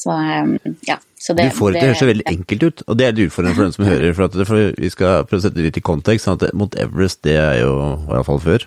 [0.00, 0.54] Så um,
[0.88, 0.96] ja.
[1.20, 3.66] Så det, du får det å høres veldig enkelt ut, og det er utfordrende for
[3.66, 4.14] den som hører.
[4.16, 6.24] For, at, for vi skal prøve å sette det litt i kontekst.
[6.24, 8.64] sånn at Mount Everest, det er jo, i hvert fall før,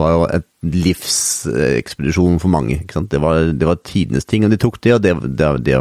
[0.00, 2.80] var jo et livsekspedisjon for mange.
[2.90, 5.76] Det var, det var tidenes ting, og de tok det, og det, det, det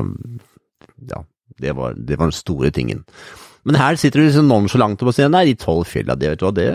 [1.09, 1.23] ja,
[1.65, 3.01] det var, det var den store tingen.
[3.65, 6.45] Men her sitter du liksom nonchalant og sier nei, de tolv fjella, det vet du
[6.45, 6.69] hva, det,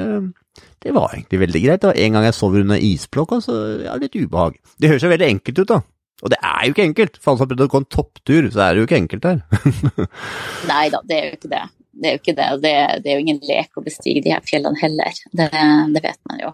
[0.82, 1.84] det var egentlig veldig greit.
[1.84, 4.58] Det var en gang jeg sov under isblokk, og så ja, litt ubehag.
[4.74, 5.80] Det høres jo veldig enkelt ut, da.
[6.24, 7.18] Og det er jo ikke enkelt.
[7.22, 9.28] For alle som har prøvd å gå en topptur, så er det jo ikke enkelt
[9.28, 9.42] her.
[10.72, 11.64] Nei da, det er jo ikke det.
[11.98, 14.30] Det er jo ikke det, og det, det er jo ingen lek å bestige de
[14.34, 15.20] her fjellene heller.
[15.34, 15.48] Det,
[15.94, 16.52] det vet man jo.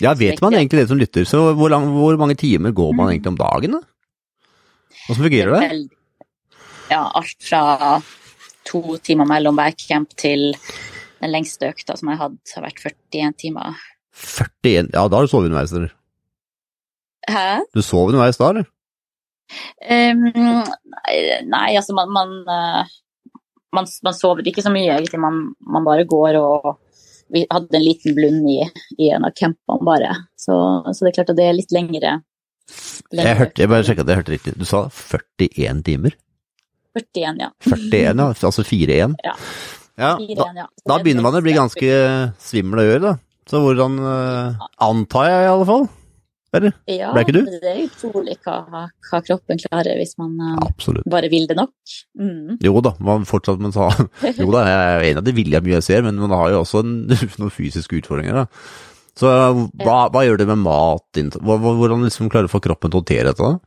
[0.00, 3.10] Ja, vet man egentlig det som lytter, så hvor, lang, hvor mange timer går man
[3.12, 3.82] egentlig om dagen, da?
[5.04, 5.68] Hvordan fungerer det?
[5.68, 6.24] det?
[6.90, 7.62] Ja, alt fra
[8.68, 10.54] to timer mellom hver camp til
[11.20, 13.80] den lengste økta som jeg hatt, har vært 41 timer.
[14.16, 15.92] 41 Ja, da har du sovet underveis, eller?
[17.28, 17.60] Hæ?
[17.76, 18.68] Du sov underveis da, eller?
[19.82, 20.26] Um,
[21.50, 22.92] nei, altså man man, eh,
[23.76, 25.20] man man sover ikke så mye, egentlig.
[25.22, 26.72] Man, man bare går og
[27.30, 28.58] Vi hadde en liten blund i,
[28.98, 30.14] i en av campene, bare.
[30.34, 30.54] Så,
[30.90, 32.16] så det er klart at det er litt lengre.
[33.14, 34.54] Jeg, hørte, jeg bare sjekka at jeg hørte riktig.
[34.58, 36.16] Du sa 41 timer?
[36.98, 37.50] 41, ja.
[37.62, 38.26] 41, ja.
[38.50, 39.14] Altså 4-1?
[39.22, 39.36] Ja.
[40.02, 40.12] ja.
[40.18, 40.66] 41, Da, ja.
[40.82, 41.92] Da er begynner man å bli ganske
[42.42, 43.14] svimmel å gjøre, da.
[43.50, 45.88] Så hvordan eh, Antar jeg, i alle fall.
[46.56, 46.74] Eller?
[46.90, 47.44] Ja, Ble ikke du?
[47.46, 51.06] det er utrolig hva, hva kroppen klarer hvis man eh, Absolutt.
[51.10, 51.72] bare vil det nok.
[52.18, 52.56] Mm.
[52.66, 53.86] Jo da, man fortsatt men sa
[54.40, 56.34] Jo da, jeg er enig i at det vil jeg mye jeg ser, men man
[56.34, 56.94] har jo også en,
[57.40, 58.46] noen fysiske utfordringer, da.
[59.20, 61.18] Så hva, hva gjør det med mat?
[61.44, 63.50] Hvordan liksom klarer du å få kroppen til å håndtere dette?
[63.50, 63.58] da?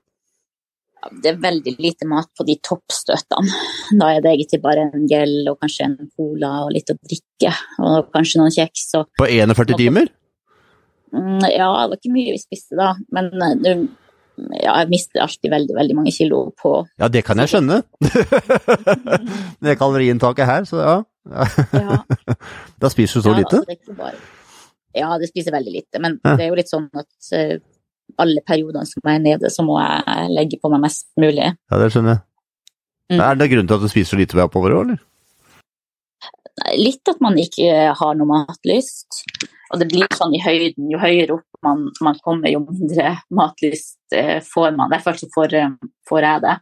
[1.19, 3.51] Det er veldig lite mat på de toppstøtene.
[3.99, 7.51] Da er det egentlig bare en gel og kanskje en cola og litt å drikke,
[7.83, 8.85] og kanskje noen kjeks.
[8.99, 10.11] Og, På 41 timer?
[11.13, 13.83] Mm, ja, det var ikke mye vi spiste da, men eh,
[14.63, 17.83] ja, jeg mister alltid veldig, veldig mange kilo på Ja, det kan jeg skjønne.
[19.63, 20.95] det kaloriinntaket her, så ja.
[21.77, 21.99] ja,
[22.81, 23.61] Da spiser du så ja, lite?
[23.61, 24.17] altså, det bare,
[24.97, 26.35] ja, det spiser veldig lite, men Ja.
[26.37, 27.55] det er jo litt sånn at eh,
[28.21, 31.53] alle periodene som jeg er nede, så må jeg legge på meg mest mulig.
[31.71, 32.25] Ja, det skjønner jeg.
[33.13, 33.21] Mm.
[33.21, 35.01] Er det grunnen til at du spiser så lite ved oppover òg, eller?
[36.77, 39.23] Litt at man ikke har noe matlyst.
[39.73, 44.13] Og det blir sånn i høyden, jo høyere opp man, man kommer, jo mindre matlyst
[44.13, 44.93] eh, får man.
[45.01, 45.71] Fall så får, eh,
[46.09, 46.57] får jeg det.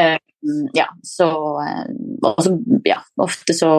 [0.00, 0.16] Eh,
[0.76, 1.28] ja, så
[1.64, 1.90] eh,
[2.24, 2.54] også,
[2.88, 3.72] ja, ofte så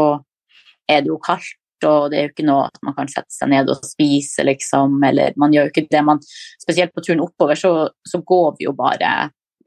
[0.90, 3.50] er det jo kaldt, og det er jo ikke noe at man kan sette seg
[3.54, 5.00] ned og spise, liksom.
[5.08, 6.06] Eller man gjør jo ikke det.
[6.06, 6.22] Man,
[6.62, 7.74] spesielt på turen oppover så,
[8.06, 9.14] så går vi jo bare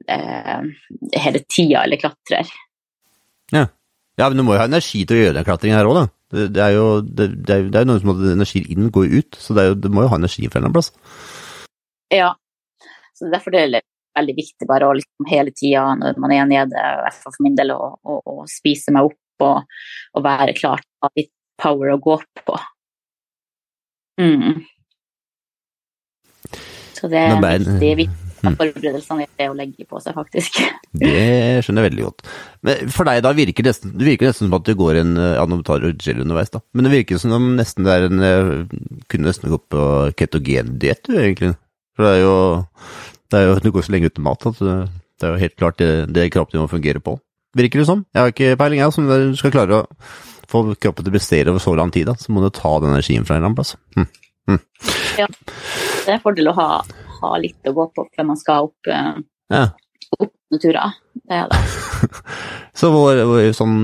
[0.07, 0.67] eh,
[1.17, 2.53] hele tida eller klatrer.
[4.19, 6.09] Ja, men du må jo ha energi til å gjøre den klatringen her òg, da.
[6.33, 8.89] Det, det er jo det, det er, det er jo noe som at energi inn
[8.93, 10.89] går ut, så det jo, det må jo ha energi fra en plass.
[12.13, 12.33] Ja,
[13.17, 13.83] så derfor er det
[14.17, 17.45] veldig viktig bare å liksom hele tida når man er nede, i hvert fall for
[17.45, 19.79] min del, å, spise meg opp og,
[20.13, 22.59] og være klar til å ha litt power å gå opp på.
[24.21, 24.61] Mm.
[26.93, 28.22] Så det er viktig.
[28.49, 30.59] At forberedelsene er det å legge på seg, faktisk.
[31.03, 32.23] Det skjønner jeg veldig godt.
[32.67, 35.13] Men for deg da virker det nesten, det virker nesten som at det går en
[35.17, 36.61] eh, Ja, tar du gel underveis, da.
[36.75, 38.51] Men det virker som om nesten det er en eh,
[39.09, 39.85] Kunne nesten gått på
[40.19, 41.53] ketogendiett, du, egentlig.
[41.97, 42.35] For det er jo
[43.33, 44.77] det er jo, Du går så lenge uten mat at det,
[45.17, 47.17] det er jo helt klart det, det kroppen din må fungere på.
[47.57, 48.05] Virker det som.
[48.13, 48.93] Jeg har ikke peiling, jeg.
[49.01, 49.87] men du skal klare å
[50.49, 52.93] få kroppen til å prestere over så lang tid, da, så må du ta den
[52.93, 53.75] energien fra en eller annen plass.
[53.97, 54.09] Hm.
[55.15, 56.67] Det er en fordel å ha,
[57.23, 59.21] ha litt å gå på før man skal opp, eh,
[59.53, 59.65] Ja.
[60.19, 60.93] opp turer.
[61.23, 61.61] Det er det.
[62.79, 63.77] Så hvor, hvor, sånn,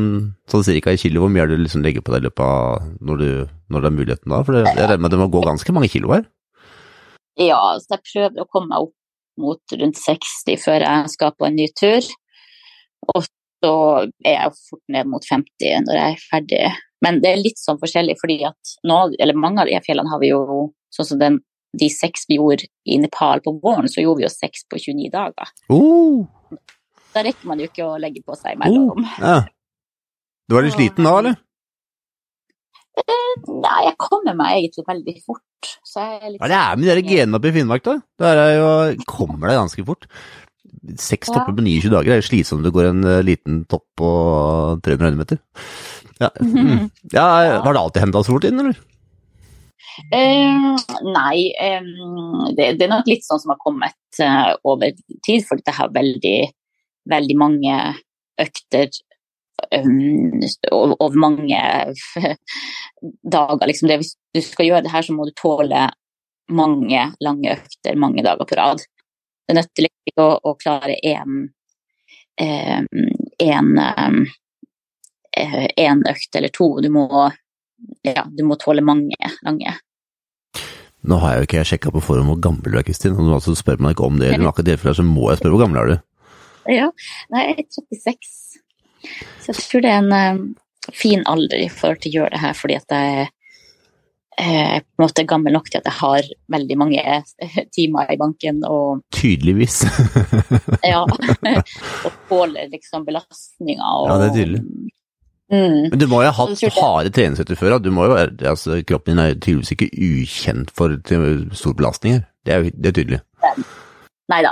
[0.50, 2.44] sånn cirka i kilo, hvor mye er det du liksom legger på deg i løpet
[2.46, 4.42] av når, du, når det er muligheten da?
[4.46, 6.26] For det, jeg regner med det må gå ganske mange kilo her?
[7.40, 8.96] Ja, så jeg prøver å komme meg opp
[9.40, 12.10] mot rundt 60 før jeg skal på en ny tur.
[13.14, 13.24] Og
[13.64, 13.74] så
[14.26, 16.64] er jeg fort ned mot 50 når jeg er ferdig.
[17.06, 20.20] Men det er litt sånn forskjellig, fordi at nå, eller mange av de fjellene har
[20.20, 20.42] vi jo
[20.96, 21.40] sånn som den,
[21.78, 25.12] de seks vi gjorde i Nepal på våren, så gjorde vi jo seks på 29
[25.14, 25.52] dager.
[25.70, 26.26] Uh.
[27.14, 29.06] Da rekker man jo ikke å legge på seg imellom.
[29.22, 29.44] ja.
[30.50, 31.38] Du var litt sliten da, eller?
[33.00, 35.72] Nei, jeg kommer meg egentlig veldig fort.
[35.86, 37.86] Så jeg er litt Hva er det er med de der genene oppe i Finnmark,
[37.86, 37.96] da?
[38.32, 38.70] Er jo,
[39.10, 40.08] kommer deg ganske fort.
[41.00, 43.86] Seks topper på 29 dager er jo slitsomt om du går en eh, liten topp
[44.00, 44.10] på
[44.86, 45.42] 300 meter.
[46.20, 46.90] Ja, mm.
[47.14, 47.28] ja
[47.64, 48.80] har det alltid hendt så fort inn, eller?
[50.12, 50.66] Eh,
[51.06, 51.86] nei, eh,
[52.58, 54.94] det, det er nok litt sånn som har kommet eh, over
[55.26, 56.40] tid, for jeg har veldig,
[57.10, 57.78] veldig mange
[58.40, 58.90] økter
[59.76, 60.40] um,
[60.72, 61.62] over over mange
[63.36, 63.68] dager.
[63.68, 63.88] Liksom.
[63.90, 65.88] Det, hvis du skal gjøre det her, så må du tåle
[66.50, 68.84] mange lange økter mange dager på rad.
[69.50, 71.50] Det er til ikke å, å klare én
[72.40, 72.82] eh,
[75.38, 76.70] eh, en økt eller to.
[76.84, 77.06] Du må,
[78.06, 79.76] ja, du må tåle mange lange.
[81.10, 83.56] Nå har jeg jo ikke sjekka på forhånd hvor gammel du er, Kristin, og altså
[83.56, 85.92] spør meg ikke om det, eller akkurat det, så må jeg spørre hvor gammel er
[85.92, 85.98] du?
[86.70, 86.90] Ja,
[87.34, 88.34] nei, jeg er 36.
[89.40, 92.42] Så jeg tror det er en, uh, fin alder i forhold til å gjøre det
[92.44, 93.30] her, fordi at jeg
[94.40, 97.18] er på en måte gammel nok til at jeg har veldig mange
[97.76, 99.82] timer i banken og Tydeligvis.
[100.94, 101.02] ja,
[102.06, 103.84] og tåler liksom belastninga.
[103.84, 104.64] Og, Ja, det er tydelig.
[105.50, 105.90] Mm.
[105.90, 109.24] Men du må jo ha hatt harde treningsøkter før, du må jo altså, kroppen din
[109.24, 112.26] er tydeligvis ikke ukjent for til store belastninger.
[112.46, 113.22] Det er det er tydelig.
[114.30, 114.52] Nei da,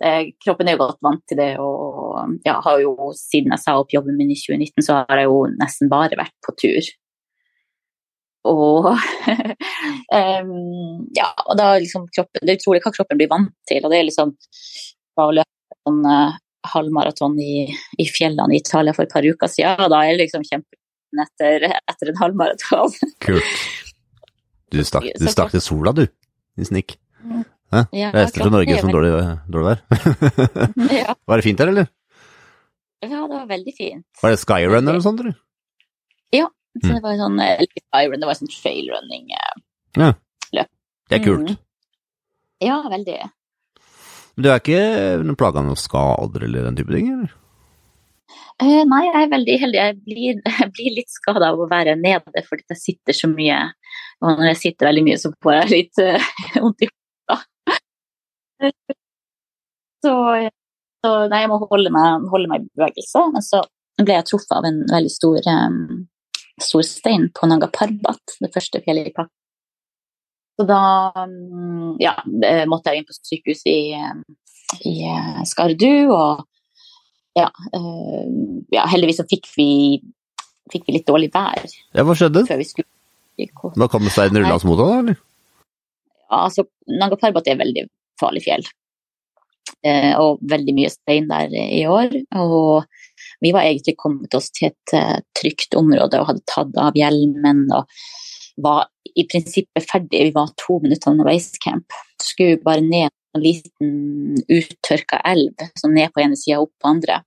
[0.00, 1.50] eh, kroppen er jo godt vant til det.
[1.60, 5.28] Og jeg har jo, siden jeg sa opp jobben min i 2019, så har jeg
[5.28, 6.90] jo nesten bare vært på tur.
[8.48, 8.86] Og
[10.18, 10.52] um,
[11.16, 13.82] ja, og da liksom kroppen Det er utrolig hva kroppen blir vant til.
[13.84, 14.32] Og det er liksom
[15.18, 16.38] bare å løpe sånn uh,
[16.72, 17.66] halvmaraton i,
[17.98, 21.24] i fjellene i Italia for et par uker siden, og da er jeg liksom kjempeglad
[21.24, 22.96] etter, etter en halvmaraton.
[23.26, 23.60] Kult.
[24.72, 26.04] Du stakk, du stakk til sola, du,
[26.60, 26.96] i snikk.
[27.72, 27.82] Hæ?
[27.96, 29.12] Ja, Reiste til Norge som dårlig,
[29.52, 29.80] dårlig vær.
[31.02, 31.88] Ja, Var det fint der, eller?
[33.04, 34.04] ja, det var veldig fint.
[34.22, 35.36] Var det skyrun eller noe sånt, eller?
[36.78, 37.38] Så det var en sånn,
[37.72, 39.30] skyrun, det var sånn trailrunning.
[39.34, 40.12] eh,
[41.08, 41.48] Det er kult.
[41.48, 41.56] Mm.
[42.62, 43.16] Ja, veldig.
[44.38, 44.82] Men du er ikke
[45.26, 47.30] noen plaga med noen skader eller den type ting, eller?
[48.62, 49.78] Uh, nei, jeg er veldig heldig.
[49.80, 53.56] Jeg blir, jeg blir litt skada av å være nede fordi jeg sitter så mye.
[54.22, 56.02] Og når jeg sitter veldig mye, så får jeg litt
[56.62, 57.40] vondt uh, i hodet.
[60.06, 60.14] Så,
[61.02, 63.24] så nei, jeg må holde meg, holde meg i bevegelse.
[63.34, 63.64] Men så
[63.98, 66.06] ble jeg truffet av en veldig stor, um,
[66.62, 69.28] stor stein på Nanga Parbat, det første fjellet i.
[70.58, 70.82] Så da
[71.14, 72.16] mm, ja,
[72.66, 73.94] måtte jeg inn på sykehus i,
[74.90, 76.10] i eh, Skardu.
[76.10, 76.44] og
[77.38, 77.46] ja,
[77.78, 78.24] eh,
[78.74, 79.68] ja, heldigvis så fikk vi,
[80.72, 81.62] fikk vi litt dårlig vær
[81.94, 82.42] Ja, hva skjedde?
[82.48, 82.90] før vi skulle.
[83.78, 85.22] Da kom steinen rullende mot deg, da, eller?
[86.26, 87.86] Ja, altså, Nanga Parbat er et veldig
[88.18, 88.66] farlig fjell.
[89.86, 92.16] Eh, og veldig mye stein der i år.
[92.42, 92.88] Og
[93.44, 97.68] vi var egentlig kommet oss til et eh, trygt område og hadde tatt av hjelmen
[97.76, 97.86] og
[98.62, 100.24] var i prinsippet ferdig.
[100.28, 101.94] Vi var to minutter unna basecamp.
[102.22, 106.92] Skulle bare ned en liten uttørka elv, så ned på ene sida og opp på
[106.92, 107.20] andre.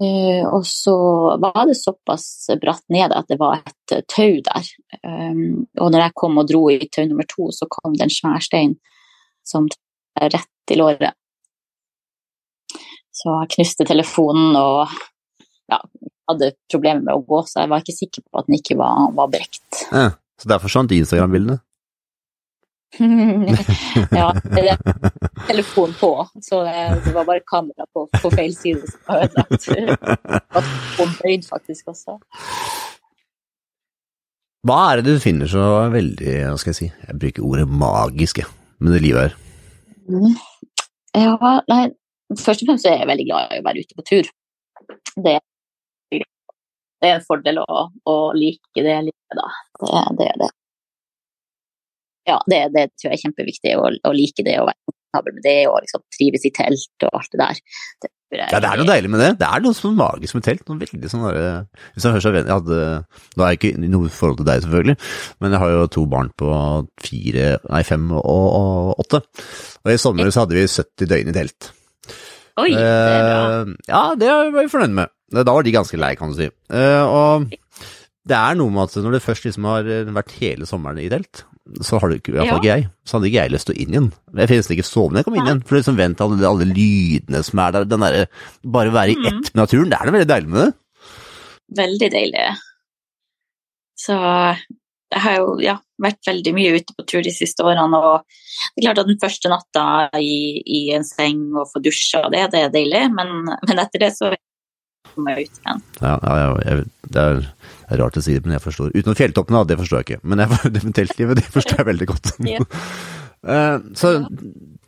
[0.00, 0.96] Uh, og så
[1.42, 4.70] var det såpass bratt ned at det var et tau der.
[5.04, 8.14] Um, og når jeg kom og dro i tau nummer to, så kom det en
[8.14, 8.78] svær stein
[9.44, 9.68] som
[10.20, 11.16] rett i låret.
[13.12, 14.88] Så jeg knuste telefonen og
[15.70, 15.82] ja,
[16.30, 19.10] hadde problemer med å gå, så jeg var ikke sikker på at den ikke var,
[19.16, 19.84] var brekt.
[19.90, 20.10] Ja.
[20.40, 21.58] Så der forsvant Instagram-bildene?
[24.10, 24.78] ja, det er
[25.46, 26.10] telefon på,
[26.42, 29.68] så det, var bare kamera på, på feil side som var ødelagt.
[31.00, 32.16] Og bøyd faktisk også.
[34.66, 38.42] Hva er det du finner så veldig, hva skal jeg si, jeg bruker ordet magisk,
[38.42, 39.38] jeg, med det livet her?
[40.10, 40.34] Mm.
[41.16, 41.84] Ja, nei,
[42.34, 44.34] først og fremst er jeg veldig glad i å være ute på tur.
[45.20, 45.38] Det,
[47.00, 47.82] det er en fordel å,
[48.12, 49.48] å like det livet, da.
[49.80, 50.50] Det, det er det.
[52.28, 55.44] Ja, det, det tror jeg er kjempeviktig, å, å like det og være komfortabel med
[55.48, 57.62] det og liksom trives i telt og alt det der.
[58.04, 59.30] Det, jeg- Ja, det er noe deilig med det.
[59.40, 60.60] Det er noe sånn magisk med telt.
[60.68, 61.46] Noe veldig sånn derre
[61.96, 62.76] Hvis jeg hører seg venn Jeg hadde
[63.34, 64.96] Nå er jeg ikke i noe forhold til deg, selvfølgelig,
[65.42, 66.52] men jeg har jo to barn på
[67.02, 68.22] fire, nei, fem og,
[68.60, 69.22] og åtte.
[69.82, 71.72] Og i sommer så hadde vi 70 døgn i telt.
[72.60, 73.40] Oi, det er bra.
[73.40, 75.10] Eh, ja, det var vi fornøyd med.
[75.30, 76.48] Da var de ganske lei, kan du si.
[76.74, 77.50] Eh, og
[78.28, 81.44] det er noe med at når du først liksom har vært hele sommeren i telt,
[81.86, 82.58] så har du ikke, iallfall ja.
[82.58, 84.08] ikke jeg, så hadde ikke jeg lyst til å inn igjen.
[84.40, 87.42] Jeg finnes ikke sove når jeg kommer inn igjen, for liksom vent alle, alle lydene
[87.46, 88.26] som er der, den derre
[88.78, 89.26] Bare være i Mm.
[89.30, 90.72] ett med naturen, det er noe veldig deilig med det.
[91.80, 92.44] Veldig deilig.
[94.00, 94.16] Så
[95.10, 97.98] jeg har jo ja, vært veldig mye ute på tur de siste årene.
[97.98, 98.22] Og
[98.74, 99.84] det er klart at den første natta
[100.18, 103.04] i, i en seng og få dusja, det, det er deilig.
[103.14, 104.38] Men, men etter det så kommer
[105.30, 105.80] jeg ut igjen.
[106.00, 108.92] Ja, ja, jeg, det, er, det er rart å si det, men jeg forstår.
[108.94, 110.20] Utenom fjelltoppene, det forstår jeg ikke.
[110.30, 112.32] Men jeg, det med teltlivet, det forstår jeg veldig godt.
[112.50, 112.60] Ja.
[113.40, 114.08] Eh, så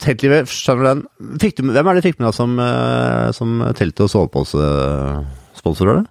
[0.04, 1.38] teltlivet, skjønner du den.
[1.40, 6.02] Du, hvem er det du fikk med deg som, eh, som telt- og sovepose-sponsor, er
[6.02, 6.08] det?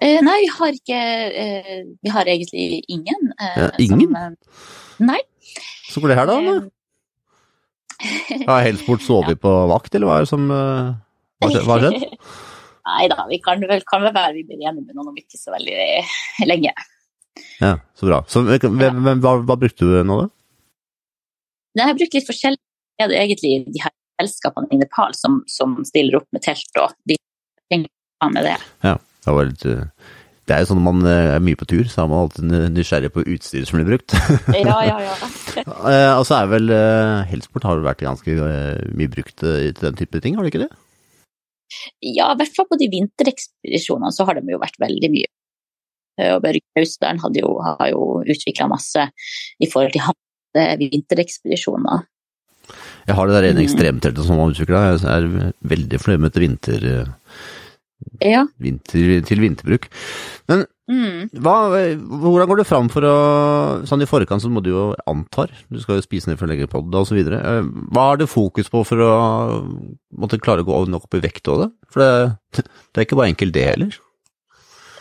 [0.00, 1.00] Eh, nei, vi har ikke
[1.44, 3.28] eh, Vi har egentlig ingen.
[3.36, 4.16] eh, Ja, ingen?
[4.16, 4.38] Som,
[5.12, 5.20] nei.
[5.92, 6.38] Så går det her, da?
[6.40, 6.64] eller?
[8.48, 10.48] Har Helsport sovet på vakt, eller hva er det som
[11.40, 12.16] Hva har skjedd?
[12.90, 15.38] Nei da, vi kan vel, kan vel være vi blir enige med noen om ikke
[15.38, 15.76] så veldig
[16.48, 16.72] lenge.
[17.60, 18.20] Ja, så bra.
[18.28, 20.30] Så, hvem, hvem, hva, hva brukte du nå, da?
[21.76, 22.60] Nei, jeg har brukt litt forskjellig.
[23.00, 26.96] Det er egentlig de her selskapene i Nepal som, som stiller opp med telt, og
[27.08, 27.16] de
[27.70, 28.56] trenger med det.
[28.84, 29.86] Ja, det var litt eh,
[30.48, 32.52] Det er jo sånn når man eh, er mye på tur, så er man alltid
[32.74, 34.16] nysgjerrig på utstyret som blir brukt.
[34.56, 35.14] Ja, ja, ja.
[35.60, 39.86] Eh, Og så er vel eh, Helsport har vært ganske eh, mye brukt eh, til
[39.86, 40.72] den type ting, har det ikke det?
[42.02, 45.30] Ja, i hvert fall på de vinterekspedisjonene så har de jo vært veldig mye.
[46.18, 46.62] Eh, Og Børge
[47.40, 49.08] jo, har jo utvikla masse
[49.60, 50.18] i forhold til hans
[50.56, 52.06] eh, vinterekspedisjoner.
[53.06, 53.66] Jeg har det der ene Mm.
[53.66, 54.98] ekstremteltet som han utvikla.
[54.98, 57.14] Jeg er veldig fornøyd med til vinter,
[58.20, 58.46] Ja.
[58.58, 59.88] vinter, til vinterbruk.
[60.48, 61.28] Men Mm.
[61.44, 61.54] hva,
[62.02, 63.14] hvordan går du fram for å
[63.86, 66.50] Sånn i forkant så må du jo antar, du skal jo spise ned for å
[66.50, 67.38] legge på så videre.
[67.38, 69.12] Eh, Hva har du fokus på for å
[70.18, 71.70] måtte klare å gå nok opp i vekt av det?
[71.94, 74.00] For det, det er ikke bare enkelt det heller.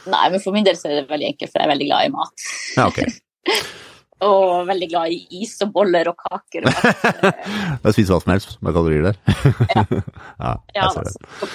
[0.09, 2.07] Nei, men for min del så er det veldig enkelt, for jeg er veldig glad
[2.07, 2.47] i mat.
[2.77, 3.03] Ja, ok.
[4.19, 6.65] Og veldig glad i is og boller og kaker.
[6.67, 6.87] Og.
[7.85, 9.19] Jeg spiser hva som helst med kalorier der.
[9.71, 9.83] ja,
[10.43, 11.53] ja, jeg ser det.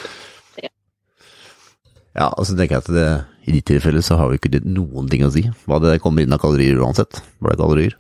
[2.15, 3.07] Ja, og så tenker jeg at det,
[3.49, 5.43] i ditt tilfelle så har jo ikke det noen ting å si.
[5.67, 7.19] Hva det kommer inn av kalorier uansett.
[7.43, 7.97] Var det kalorier.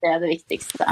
[0.00, 0.86] det er det viktigste.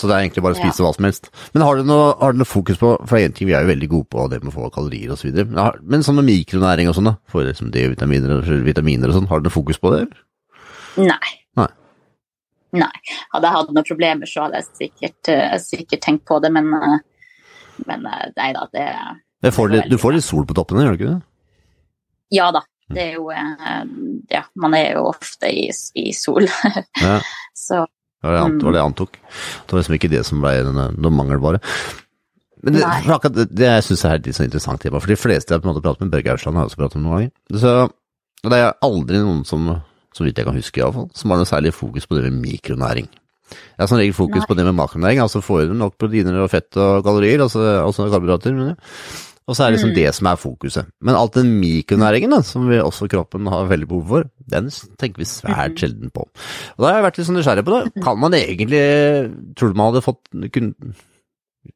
[0.00, 1.28] Så det er egentlig bare å spise hva som helst.
[1.52, 3.70] Men har du noe, har du noe fokus på, for en ting vi er jo
[3.70, 5.66] veldig gode på det med å få kalorier og så videre.
[5.84, 9.42] Men sånn med mikronæring og sånn da, for liksom D-vitaminer og vitaminer og sånn, har
[9.42, 10.06] du noe fokus på det?
[10.96, 11.34] Nei.
[11.60, 11.68] Nei.
[12.80, 12.92] Nei.
[13.34, 16.72] Hadde jeg hatt noen problemer, så hadde jeg sikkert, eh, sikkert tenkt på det, men,
[16.74, 16.98] eh,
[17.86, 18.86] men eh, nei da, det
[19.44, 21.20] Det får litt, du får litt sol på toppene, gjør du ikke det?
[22.34, 22.64] Ja da.
[22.90, 23.82] Det er jo eh,
[24.30, 26.48] Ja, man er jo ofte i, i sol.
[27.00, 27.20] Ja,
[27.54, 27.84] så
[28.20, 29.14] det var det jeg var det jeg antok.
[29.16, 31.60] Det var liksom ikke det som ble noe mangelvare.
[32.60, 35.54] Men det, akkurat det, det jeg syns er litt sånn interessant tema, for de fleste
[35.54, 37.30] jeg på en måte prater med, Børge Ausland har jeg også pratet med noen ganger,
[37.62, 39.70] så det er aldri noen som,
[40.12, 42.26] så vidt jeg kan huske i alle fall, som har noe særlig fokus på det
[42.28, 43.08] med mikronæring.
[43.50, 44.48] Jeg har som regel fokus Nei.
[44.50, 48.10] på det med makronæring, altså får du nok proteiner og fett og kalorier, altså, altså
[48.12, 48.90] karbohydrater, mener jeg.
[49.50, 49.96] Og så er det liksom Mm.
[49.98, 50.86] det som er fokuset.
[51.02, 55.18] Men alt den mikronæringen da, som vi også kroppen har veldig behov for, den tenker
[55.18, 55.78] vi svært Mm.
[55.82, 56.22] sjelden på.
[56.78, 58.02] Og da har jeg vært litt sånn nysgjerrig på det.
[58.04, 58.84] Kan man egentlig,
[59.58, 60.22] tror du man hadde fått,
[60.54, 60.94] kunne,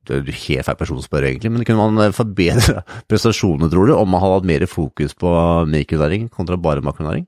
[0.07, 3.95] det er helt feil person å spørre egentlig, men kunne man forbedre prestasjonene, tror du,
[3.99, 5.35] om man hadde hatt mer fokus på
[5.69, 7.27] mikronæring kontra bare makronæring?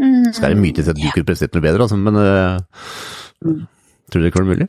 [0.00, 2.14] mm, Skal det mye til at du kunne prestert noe bedre, altså, men
[3.44, 3.66] Mm.
[4.10, 4.68] tror du det kan være mulig?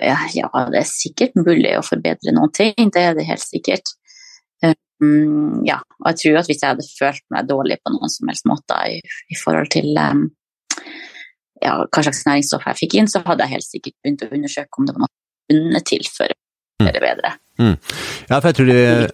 [0.00, 3.94] Ja, det er sikkert mulig å forbedre noen ting, det er det helt sikkert.
[5.02, 8.28] Um, ja, og jeg tror at hvis jeg hadde følt meg dårlig på noen som
[8.30, 10.28] helst måte i, i forhold til um,
[11.58, 14.78] ja, hva slags næringsstoff jeg fikk inn, så hadde jeg helt sikkert begynt å undersøke
[14.78, 16.38] om det var noe jeg kunne tilføre
[16.82, 16.92] Mm.
[16.92, 17.32] det bedre.
[18.30, 19.10] Ja, for jeg tror de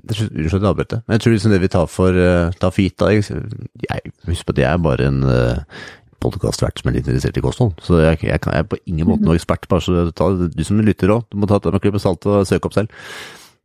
[0.00, 2.94] Unnskyld å avbryte, men jeg tror liksom det vi tar for, uh, tar for gitt
[3.02, 5.80] da, jeg, husker Husk på at jeg er bare en uh,
[6.22, 9.08] podkastvert som er litt interessert i kosthold, så jeg, jeg, kan, jeg er på ingen
[9.08, 9.68] måte noen ekspert.
[9.70, 12.46] bare så ta, Du som lytter òg, du må ta det med klype salt og
[12.48, 12.94] søke opp selv.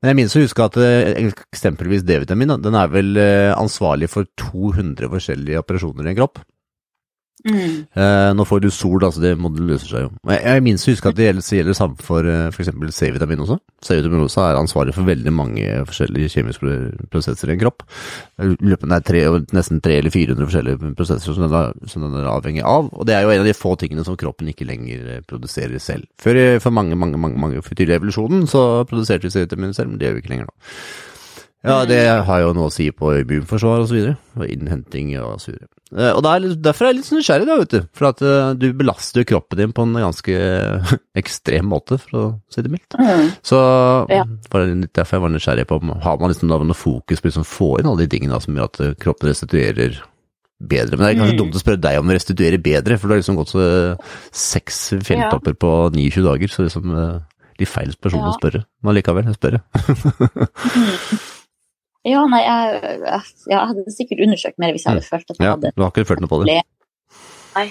[0.02, 4.28] Men jeg minnes å huske at eh, eksempelvis D-vitamin den er vel eh, ansvarlig for
[4.38, 6.44] 200 forskjellige operasjoner i en kropp.
[7.46, 7.86] Mm.
[7.94, 10.12] Eh, nå får du sol, da, så det må det løse seg jo.
[10.32, 12.62] Jeg, jeg husker at det gjelder, det gjelder samme for f.eks.
[12.64, 13.60] eksempel C-vitamin også.
[13.86, 16.76] C-vitamin også er ansvarlig for veldig mange forskjellige kjemiske
[17.14, 17.86] prosesser i en kropp.
[18.42, 19.24] Løpende er tre,
[19.56, 23.08] nesten 300 eller 400 forskjellige prosesser som den, er, som den er avhengig av, og
[23.08, 26.10] det er jo en av de få tingene som kroppen ikke lenger eh, produserer selv.
[26.22, 30.02] Før, for mange, mange, mange, mange for tidlig evolusjonen så produserte vi C-vitamin selv, men
[30.02, 30.58] det gjør vi ikke lenger nå.
[31.66, 35.40] Ja, det har jo noe å si på immunforsvar og så videre, og innhenting og
[35.42, 35.68] så videre.
[35.96, 38.54] Eh, Og da er, derfor er jeg litt nysgjerrig da, vet du, for at eh,
[38.60, 40.36] du belaster jo kroppen din på en ganske
[41.22, 42.24] ekstrem måte, for å
[42.54, 42.98] si det mildt.
[43.00, 43.30] Mm.
[43.46, 43.60] Så
[44.12, 44.24] Ja.
[44.52, 47.46] var det litt derfor jeg var nysgjerrig på, har man liksom noe fokus på liksom
[47.46, 50.02] å få inn alle de tingene da, som gjør at eh, kroppen restituerer
[50.62, 50.96] bedre.
[50.98, 51.42] Men det er kanskje Mm.
[51.44, 53.98] dumt å spørre deg om å restituere bedre, for du har liksom gått så
[54.32, 56.96] seks fjelltopper på 29 dager, så liksom
[57.60, 58.32] litt feil person Ja.
[58.32, 58.66] å spørre.
[58.84, 59.60] Men likevel, jeg spør.
[62.06, 65.48] Ja, nei, jeg, jeg, jeg hadde sikkert undersøkt mer hvis jeg hadde følt at jeg
[65.48, 66.60] Ja, hadde du har ikke følt noe på det?
[67.56, 67.66] Nei.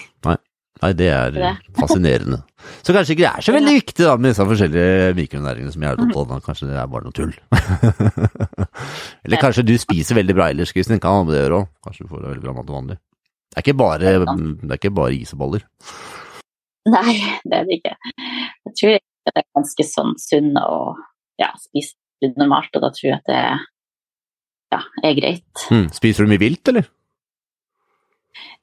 [0.82, 1.36] Nei, det er
[1.80, 2.40] fascinerende.
[2.82, 5.92] Så kanskje ikke det er så veldig viktig da med disse forskjellige mikronæringene som jeg
[5.92, 7.34] har tatt på, kanskje det er bare noe tull.
[9.24, 11.70] Eller kanskje du spiser veldig bra ellers, Kristin, kan ha med det å gjøre òg.
[11.86, 12.98] Kanskje du får det veldig bra mat til vanlig.
[13.54, 15.66] Det er ikke bare, det er ikke bare is og boller.
[16.90, 17.14] Nei,
[17.46, 17.94] det er det ikke.
[18.66, 20.98] Jeg tror det er ganske sånn sunn og
[21.40, 23.44] ja, spise normalt, og da tror jeg at det
[24.74, 25.64] ja, er greit.
[25.70, 25.86] Mm.
[25.94, 26.88] Spiser du mye vilt, eller?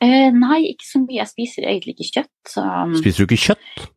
[0.01, 1.19] Eh, nei, ikke så mye.
[1.21, 2.31] Jeg spiser egentlig ikke kjøtt.
[2.49, 2.63] Så,
[2.99, 3.89] Spiser du ikke kjøtt?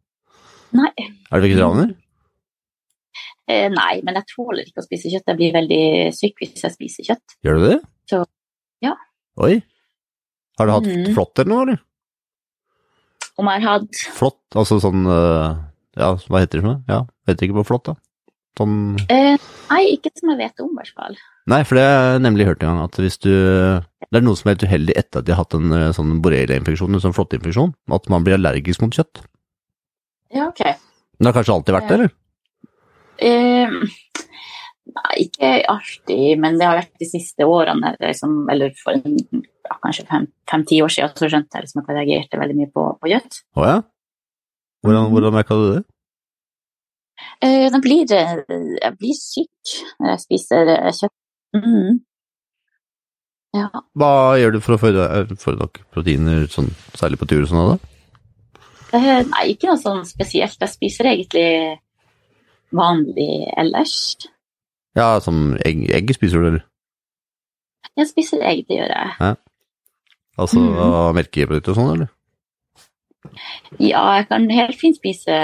[0.74, 0.90] nei,
[1.30, 1.94] Er du vegetarianer?
[3.48, 5.28] eh, nei, men jeg tåler ikke å spise kjøtt.
[5.32, 5.82] Jeg blir veldig
[6.16, 7.36] syk hvis jeg spiser kjøtt.
[7.46, 7.78] Gjør du det?
[8.10, 8.22] Så,
[8.84, 8.94] ja.
[9.40, 9.62] Oi.
[10.58, 11.14] Har du hatt Mm.
[11.16, 11.80] flått eller noe, eller?
[13.36, 15.56] Om jeg har hatt Flått, altså sånn, øh,
[15.98, 16.84] ja, hva heter det for noe?
[16.88, 17.94] Ja, vet ikke på flått da.
[18.58, 18.74] Sånn
[19.10, 19.34] eh,
[19.70, 21.16] Nei, ikke som jeg vet om, i hvert fall.
[21.50, 24.36] Nei, for det har jeg nemlig hørt en gang, at hvis du Det er noen
[24.38, 27.16] som er helt uheldig etter at de har hatt en eh, sånn borrelia-infeksjon, en sånn
[27.16, 29.24] flåtteinfeksjon, at man blir allergisk mot kjøtt.
[30.34, 30.62] Ja, ok.
[30.64, 32.14] Men det har kanskje alltid vært det, eller?
[33.24, 33.74] Eh,
[34.94, 40.06] nei, ikke alltid, men det har vært de siste årene, liksom, eller for ja, kanskje
[40.50, 43.40] fem-ti år siden, så skjønte jeg liksom at jeg reagerte veldig mye på, på kjøtt.
[43.58, 43.76] Å ja?
[44.84, 45.12] Hvordan, Mhm.
[45.16, 45.82] hvordan merka du det?
[47.42, 51.14] Eh, det blir, jeg blir syk når jeg spiser eh, kjøtt.
[51.54, 51.98] Mm.
[53.54, 53.68] Ja.
[53.94, 57.80] Hva gjør du for å få i- proteiner, sånn, særlig på tur og sånn?
[58.94, 60.58] Eh, Nei, ikke noe sånn spesielt.
[60.60, 61.78] Jeg spiser egentlig
[62.74, 64.16] vanlig ellers.
[64.94, 66.64] Ja, som egg, egg spiser du, eller?
[67.98, 69.36] Jeg spiser egg, det gjør jeg.
[70.38, 71.14] Altså mm.
[71.14, 72.10] melkeprodukter og sånn, eller?
[73.82, 75.38] Ja, jeg kan helt fint spise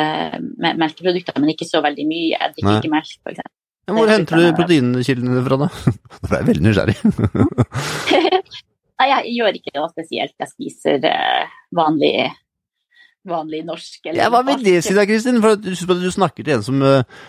[0.61, 2.37] melkeprodukter, men ikke så veldig mye.
[2.37, 2.77] Jeg drikker Nei.
[2.83, 3.57] ikke melk, eksempel.
[3.91, 5.69] Hvor Det henter du proteinkildene fra, da?
[6.21, 6.97] Nå ble jeg veldig nysgjerrig.
[9.01, 10.35] Nei, jeg gjør ikke noe spesielt.
[10.39, 12.15] Jeg spiser eh, vanlig,
[13.29, 14.01] vanlig norsk.
[14.05, 15.41] eller Ja, hva vil det si da, Kristin?
[15.43, 17.23] For du, du snakker til en som eh,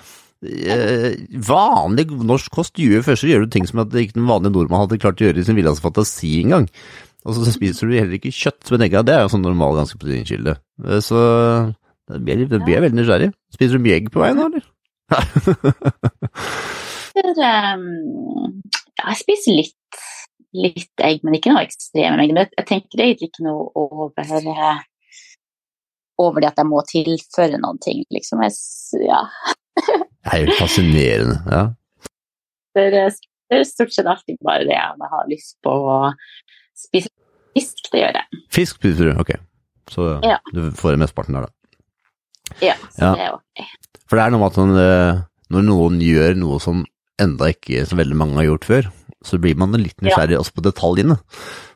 [0.43, 1.07] eh,
[1.47, 4.83] Vanlig norsk kost gjør først så gjør du ting som at ikke den vanlig nordmann
[4.83, 6.67] hadde klart å gjøre i sin villeste fantasi engang.
[7.25, 9.99] Og så spiser du heller ikke kjøtt med egga, det er jo sånn normal ganske
[10.01, 10.53] proteinkilde.
[10.87, 11.17] Eh, Så
[12.11, 13.29] det blir, det blir veldig nysgjerrig.
[13.53, 14.63] Spiser du mye egg på veien nå, eller?
[17.45, 17.85] ehm,
[18.97, 19.99] ja, jeg spiser litt,
[20.57, 22.35] litt egg, men ikke noe ekstreme mengder.
[22.41, 24.79] Men Jeg tenker egentlig ikke noe over, eh,
[26.21, 27.99] over det at jeg må tilføre noen ting.
[28.13, 28.37] Liksom.
[28.47, 28.53] Jeg,
[29.05, 29.21] ja,
[30.21, 31.37] Det er jo fascinerende.
[31.49, 31.63] Ja.
[32.75, 32.91] det er
[33.51, 35.95] det stort sett alltid bare det jeg har lyst på å
[36.87, 37.09] spise.
[37.55, 38.41] Fisk, det gjør jeg.
[38.55, 39.31] Fisk spiser du, ok.
[39.91, 40.37] Så Ja.
[40.55, 41.51] du får mesteparten der, da.
[42.61, 43.11] Ja, så Ja.
[43.15, 43.65] det er ok.
[44.07, 45.21] For det er noe med at sånn, eh,
[45.51, 46.85] når noen gjør noe som
[47.19, 48.91] enda ikke så veldig mange har gjort før,
[49.23, 51.19] så blir man litt nysgjerrig også på detaljene.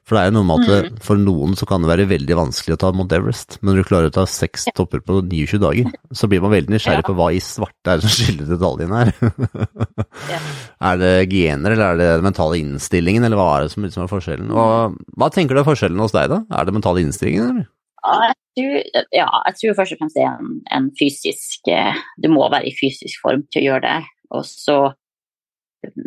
[0.06, 0.98] For det er jo noe med at Mm.
[1.02, 3.88] for noen så kan det være veldig vanskelig å ta Mount Everest, men når du
[3.90, 7.08] klarer å ta seks topper på 29 dager, så blir man veldig nysgjerrig Ja.
[7.10, 9.14] på hva i svarte er det som skiller detaljene her.
[10.30, 10.40] Ja.
[10.86, 14.04] Er det gener, eller er det den mentale innstillingen, eller hva er det som liksom
[14.04, 14.52] er forskjellen?
[14.54, 16.44] Og, hva tenker du er forskjellen hos deg, da?
[16.54, 17.68] Er det mentale innstillingen, eller?
[18.06, 18.36] Ja, jeg
[18.94, 22.46] tror, ja, jeg tror først og fremst det er en, en fysisk eh, Du må
[22.54, 24.04] være i fysisk form til å gjøre det.
[24.38, 24.78] Og så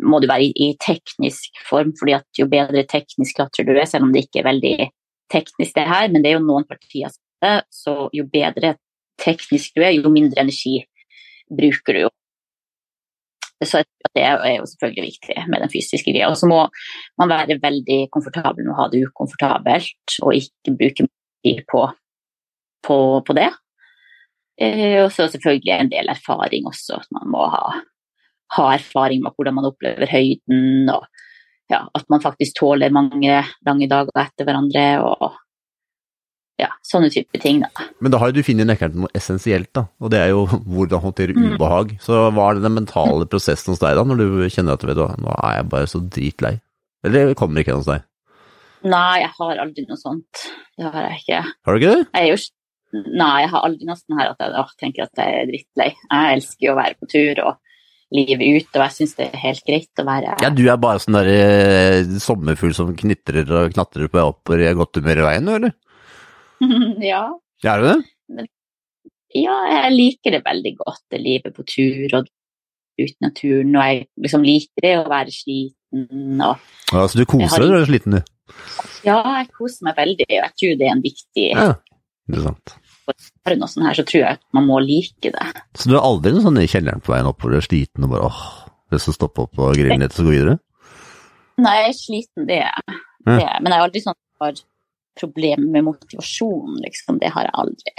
[0.03, 4.07] må du være i, teknisk form, fordi at jo bedre teknisk klatrer du er, selv
[4.07, 4.75] om det ikke er veldig
[5.31, 8.75] teknisk det her, men det er jo noen partier som er det, så jo bedre
[9.21, 10.79] teknisk du er, jo mindre energi
[11.49, 12.11] bruker du jo.
[13.65, 13.81] Så
[14.15, 16.29] det er jo selvfølgelig viktig med den fysiske greia.
[16.31, 16.61] Og så må
[17.19, 21.07] man være veldig komfortabel med å ha det ukomfortabelt, og ikke bruke
[21.43, 21.81] tid på,
[22.87, 23.49] på, på det.
[24.59, 27.81] Eh, og så selvfølgelig en del erfaring også, at man må ha,
[28.55, 31.05] ha erfaring med hvordan man opplever høyden, og
[31.69, 35.35] ja, at man faktisk tåler mange lange dager etter hverandre, og
[36.59, 37.61] ja, sånne type ting.
[37.63, 37.85] Da.
[38.03, 41.03] Men da har du funnet nøkkelen til noe essensielt, da, og det er jo hvordan
[41.05, 41.53] håndtere Mm.
[41.55, 41.93] ubehag.
[42.03, 44.97] Så hva er det den mentale prosessen hos deg da, når du kjenner at vet
[44.99, 46.55] du, nå er jeg bare så dritlei?
[47.05, 48.03] Eller kommer ikke den hos deg?
[48.83, 50.43] Nei, jeg har aldri noe sånt.
[50.79, 51.39] Det har jeg ikke.
[51.67, 52.03] Har du ikke det?
[52.15, 52.37] Jeg jo,
[53.21, 55.89] nei, jeg har aldri noe sånn her at jeg å, tenker at jeg er drittlei.
[55.95, 57.57] Jeg elsker jo å være på tur og
[58.15, 61.01] livet ut, og jeg syns det er helt greit å være Ja, du er bare
[61.01, 65.21] sånn der eh, sommerfugl som knitrer og knatrer på opp og er i godt humør
[65.21, 65.75] i veien, nå, eller?
[67.11, 67.21] ja.
[67.63, 68.47] Ja, er du det?
[69.37, 72.29] ja, jeg liker det veldig godt, det livet på tur og
[72.99, 76.57] ut i naturen, og jeg liksom liker det å være sliten og
[76.91, 78.35] Ja, så du koser deg når du er sliten, du?
[79.05, 81.69] Ja, jeg koser meg veldig, og jeg tror det er en viktig Ja,
[82.27, 82.79] interessant.
[83.15, 85.45] Du noe sånn her, så tror jeg at man må like det.
[85.77, 88.05] Så du er aldri noe sånn i kjelleren på veien opp hvor du er sliten
[88.07, 88.41] og bare åh,
[88.93, 90.57] lyst til å stoppe opp og grille litt og så gå videre?
[91.59, 92.99] Nei, jeg er sliten, det er jeg.
[93.29, 93.57] Er.
[93.59, 94.61] Men jeg har aldri sånn har
[95.19, 97.19] problemer med motivasjon, liksom.
[97.19, 97.95] Det har jeg aldri.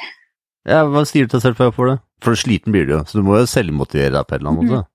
[0.68, 1.98] Ja, hva sier du til deg selv for det?
[2.24, 4.70] For sliten blir du jo, så du må jo selvmotivere deg på en eller annen
[4.70, 4.89] måte.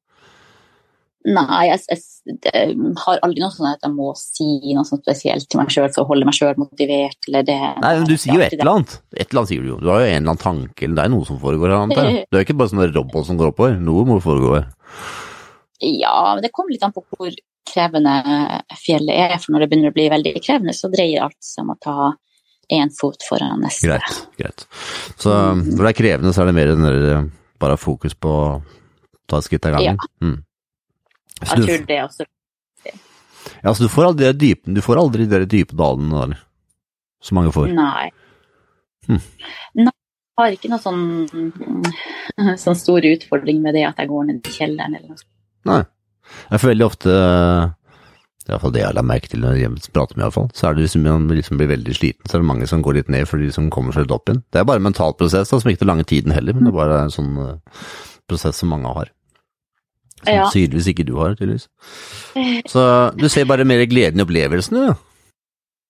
[1.25, 5.47] Nei, jeg, jeg, jeg har aldri noe sånn at jeg må si noe sånt spesielt
[5.49, 8.37] til meg sjøl for å holde meg sjøl motivert, eller det Nei, men du sier
[8.37, 8.93] jo et eller annet.
[9.15, 9.79] Et eller annet sier du jo.
[9.81, 12.09] Du har jo en eller annen tanke, eller det er noe som foregår her, antar
[12.11, 12.25] jeg.
[12.29, 13.79] Du er ikke bare sånn robot som går oppover.
[13.81, 14.69] Noe må foregå her.
[15.85, 17.33] Ja, men det kommer litt an på hvor
[17.65, 18.15] krevende
[18.79, 19.35] fjellet er.
[19.41, 22.13] For når det begynner å bli veldig krevende, så dreier alt seg om å ta
[22.75, 23.85] én fot foran neste.
[23.89, 24.65] Greit, greit.
[25.21, 27.29] Så når det er krevende, så er det mer enn eh,
[27.61, 28.47] bare fokus på å
[29.29, 29.97] ta et skritt av gangen.
[29.97, 30.25] Ja.
[30.25, 30.37] Mm.
[31.41, 32.29] Så Jeg tror det også
[33.61, 36.41] ja, så du får aldri de dype, du får aldri de dype dalene der,
[37.23, 37.71] som mange får.
[37.73, 38.09] Nei.
[39.07, 39.21] Hm.
[39.81, 41.05] Nei, jeg har ikke noe sånn,
[42.63, 45.31] sånn stor utfordring med det at jeg går ned i kjelleren eller noe sånt.
[45.69, 45.81] Nei.
[46.49, 47.15] Jeg får veldig ofte,
[48.45, 50.77] det er iallfall det jeg lagt merke til når jeg prater med iallfall, så er
[50.77, 53.29] det hvis man liksom blir veldig sliten, så er det mange som går litt ned
[53.29, 54.41] for de som kommer seg litt opp igjen.
[54.53, 56.73] Det er bare en mental prosess da, som ikke tar lange tiden heller, men det
[56.73, 57.85] er bare en sånn eh,
[58.29, 59.13] prosess som mange har.
[60.23, 60.45] Som Ja.
[60.49, 61.67] tydeligvis ikke du har, tydeligvis.
[62.71, 64.95] Så du ser bare mer gleden i opplevelsene, da.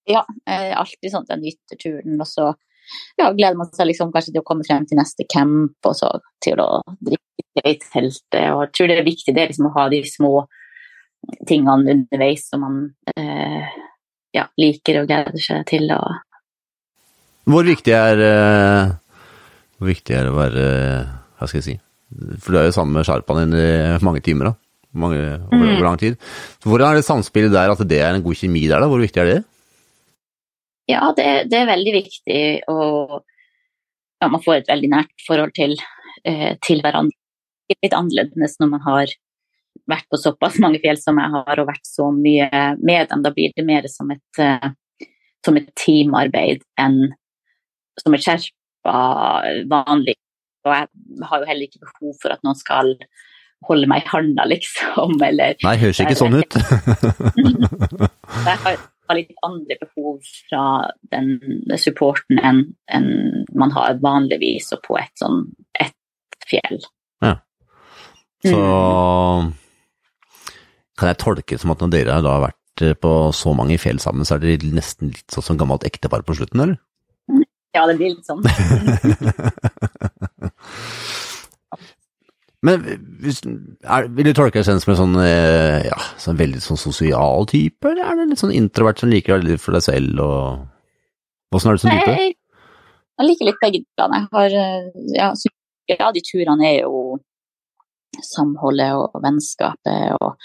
[0.08, 2.54] Ja, eh, alltid sånn at jeg nyter turen, og så
[3.18, 6.12] ja, gleder man seg liksom kanskje til å komme frem til neste camp, og så
[6.44, 8.52] til å drikke i teltet.
[8.54, 10.34] Og jeg tror det er viktig det er liksom å ha de små
[11.50, 12.78] tingene underveis som man
[13.18, 13.66] eh,
[14.36, 15.90] ja, liker og gleder seg til.
[15.96, 16.22] Og,
[17.50, 18.94] Hvor viktig er eh,
[19.80, 21.10] Hvor viktig er det å være eh,
[21.40, 21.76] Hva skal jeg si
[22.40, 24.60] For du er jo sammen med sherpaen din i mange timer, da.
[24.96, 25.20] Mange,
[25.52, 26.16] over, over lang tid.
[26.64, 28.88] Så hvordan er det samspillet der, at det er en god kjemi der, da?
[28.88, 29.42] Hvor viktig er det?
[30.90, 32.42] ja, det, det er veldig viktig,
[32.72, 33.22] og
[34.22, 35.76] ja, man får et veldig nært forhold til,
[36.28, 37.18] eh, til hverandre.
[37.72, 39.14] Er litt annerledes når man har
[39.90, 43.24] vært på såpass mange fjell som jeg har, og vært så mye med dem.
[43.26, 44.70] Da blir det mer som et, eh,
[45.46, 47.00] som et teamarbeid enn
[48.02, 49.00] som et skjerpa
[49.72, 50.18] vanlig.
[50.66, 52.96] Og jeg har jo heller ikke behov for at noen skal
[53.66, 56.58] holde meg i handa, liksom, eller Nei, høres ikke sånn ut.
[58.50, 60.66] jeg har, har litt andre behov fra
[61.14, 61.38] den
[61.82, 63.10] supporten enn en
[63.56, 65.46] man har vanligvis og på et sånn
[65.80, 65.96] ett
[66.50, 66.84] fjell.
[68.46, 68.62] Så
[70.96, 74.00] kan jeg tolke det som at når dere har vært eh, på så mange fjell
[74.04, 76.78] sammen, så er dere nesten litt sånn som gammelt ektepar på slutten, eller?
[77.76, 78.40] Ja, det blir litt sånn.
[82.66, 87.46] Men er, vil du tolke selv som en sånn, eh, ja, sånn veldig sånn sosial
[87.50, 90.24] type, eller er det litt sånn introvert som liker å være litt for deg selv,
[90.24, 90.72] og
[91.56, 92.16] Åssen er du som type?
[92.16, 92.34] Nei,
[93.16, 94.26] jeg liker litt begge delene.
[94.26, 95.30] Jeg har eh, ja,
[96.10, 97.20] av de turene er jo
[98.24, 100.36] samholdet og vennskapet og,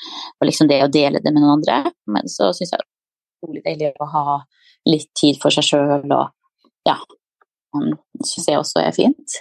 [0.40, 1.94] og liksom det å dele det med noen andre.
[2.10, 4.38] Men så syns jeg det er utrolig deilig å ha
[4.90, 6.30] litt tid for seg sjøl og
[6.88, 6.98] ja.
[8.26, 9.38] Syns jeg også er fint.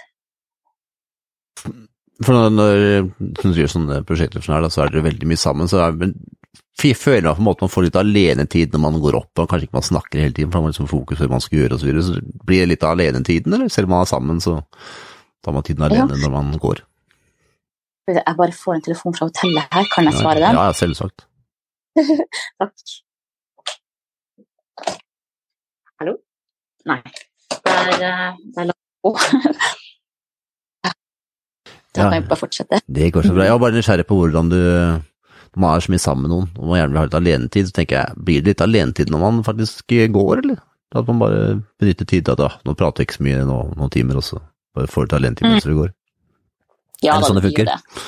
[2.26, 2.82] For når,
[3.40, 6.10] du gjør sånne prosjekter som her, så er dere veldig mye sammen, så er, men
[6.80, 9.48] fy- føler man på en måte man får litt alenetid når man går opp, og
[9.48, 11.58] kanskje ikke man snakker hele tiden, for man har liksom fokus på hva man skal
[11.62, 11.90] gjøre osv.
[11.96, 14.58] så så blir det litt av alenetiden, eller selv om man er sammen, så
[15.44, 16.82] tar man tiden alene når man går.
[18.10, 20.56] Jeg bare får en telefon fra hotellet her, kan jeg svare den?
[20.58, 21.24] Ja, ja, selvsagt.
[22.60, 22.74] Takk.
[26.00, 26.16] Hallo?
[26.90, 27.00] Nei.
[27.50, 29.14] Det er, det er langt på.
[31.94, 32.80] Da kan vi bare fortsette.
[32.86, 33.46] Det går så bra.
[33.48, 34.58] Jeg var bare nysgjerrig på hvordan du
[35.50, 37.66] når man er så mye sammen med noen, og man gjerne vil ha litt alenetid,
[37.66, 40.60] så tenker jeg, blir det litt alenetid når man faktisk går, eller?
[40.94, 41.40] At man bare
[41.78, 44.26] benytter tid til at ah, nå prater jeg ikke så mye nå, noen timer, og
[44.26, 44.38] så
[44.78, 45.90] bare får litt alenetid mens vi går.
[47.02, 47.70] Ja, Er det sånn det funker?
[47.70, 48.04] det.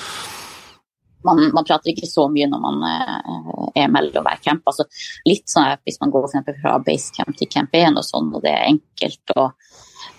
[1.26, 4.62] Man, man prater ikke så mye når man eh, er mellom hver camp.
[4.66, 4.86] Altså,
[5.26, 8.30] litt sånn at hvis man går for eksempel fra basecamp til camp 1 og sånn,
[8.34, 9.54] og det er enkelt, og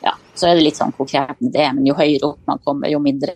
[0.03, 1.67] ja, så er det litt sånn konkret med det.
[1.75, 3.33] Men jo høyere opp man kommer, jo mindre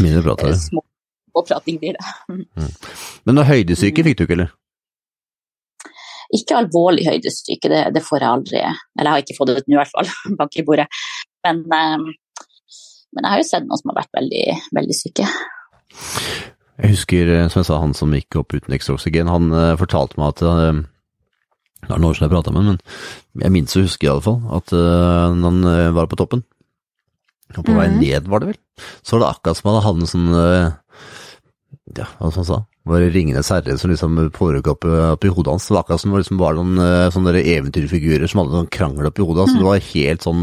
[0.00, 2.38] Mindre prat eh, små prating blir det.
[3.24, 4.52] Men noe høydesyke fikk du ikke, eller?
[6.32, 8.60] Ikke alvorlig høydesyke, det, det får jeg aldri.
[8.62, 10.88] Eller jeg har ikke fått det nå i hvert fall, bak i bordet.
[11.46, 11.98] Men, eh,
[13.12, 14.46] men jeg har jo sett noen som har vært veldig,
[14.78, 15.28] veldig syke.
[16.82, 19.76] Jeg husker, eh, som jeg sa, han som gikk opp uten ekstra oksygen, han eh,
[19.80, 20.44] fortalte meg at
[21.82, 22.78] Det er noen år siden jeg prata med ham,
[23.34, 26.44] men jeg minnes å huske i alle fall at uh, han eh, var på toppen,
[27.56, 27.98] og på vei Mhm.
[28.00, 28.58] ned var det vel,
[29.02, 30.70] så var det akkurat som han hadde havnet sånn eh,
[31.98, 32.58] Ja, hva som han sa?
[32.88, 35.66] Var det Ringenes herre som liksom foregikk opp, opp i hodet hans?
[35.68, 36.78] Det var akkurat som det liksom var noen
[37.12, 39.52] sånne eventyrfigurer som hadde sånn krangel oppi hodet hans.
[39.52, 40.42] så Det var helt sånn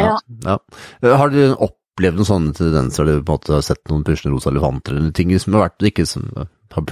[0.00, 0.14] ja,
[0.46, 0.56] ja.
[1.04, 1.16] ja.
[1.20, 3.04] Har du opplevd noen sånne tendenser?
[3.04, 5.86] Har du på en måte sett noen puslende rosa elefanter eller ting som har vært
[5.90, 6.88] ikke som har,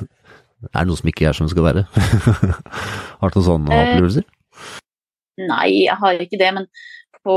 [0.67, 1.85] Er det noe som ikke er som det skal være?
[3.21, 4.27] har du noen sånne Eh, opplevelser?
[5.39, 6.67] Nei, jeg har ikke det, men
[7.23, 7.37] på,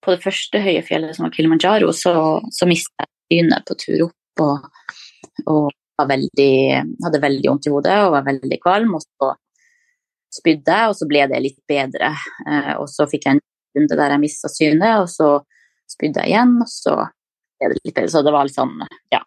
[0.00, 2.14] på det første høye fjellet som var Kilimanjaro, så,
[2.48, 4.66] så mistet jeg synet på tur opp og,
[5.44, 5.70] og
[6.00, 6.54] var veldig,
[7.04, 8.96] hadde veldig vondt i hodet og var veldig kvalm.
[8.96, 9.32] Og så
[10.32, 12.12] spydde jeg, og så ble det litt bedre.
[12.46, 13.42] Eh, og så fikk jeg en
[13.78, 15.34] runde der jeg mista synet, og så
[15.92, 16.96] spydde jeg igjen, og så
[17.60, 18.12] ble det litt bedre.
[18.14, 18.74] Så det var litt sånn,
[19.12, 19.21] ja.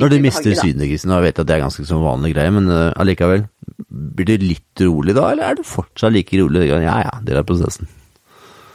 [0.00, 2.52] Når du mister synet, Kristin, og jeg vet at det er ganske sånn vanlig greie,
[2.54, 3.44] men uh, allikevel,
[3.90, 6.66] blir du litt rolig da, eller er du fortsatt like rolig?
[6.70, 7.90] Ja ja, det er prosessen.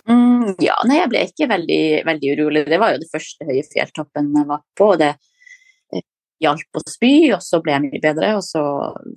[0.06, 2.66] Mm, ja, nei, jeg ble ikke veldig, veldig urolig.
[2.70, 4.92] Det var jo det første høye fjelltoppen jeg var på.
[4.94, 6.06] og Det eh,
[6.46, 8.64] hjalp å spy, og så ble jeg mye bedre, og så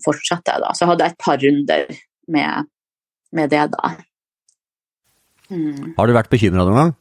[0.04, 0.72] fortsatte jeg da.
[0.76, 1.84] Så hadde jeg et par runder
[2.32, 2.70] med,
[3.36, 3.92] med det da.
[5.52, 5.92] Mm.
[5.98, 6.96] Har du vært bekymra noen gang?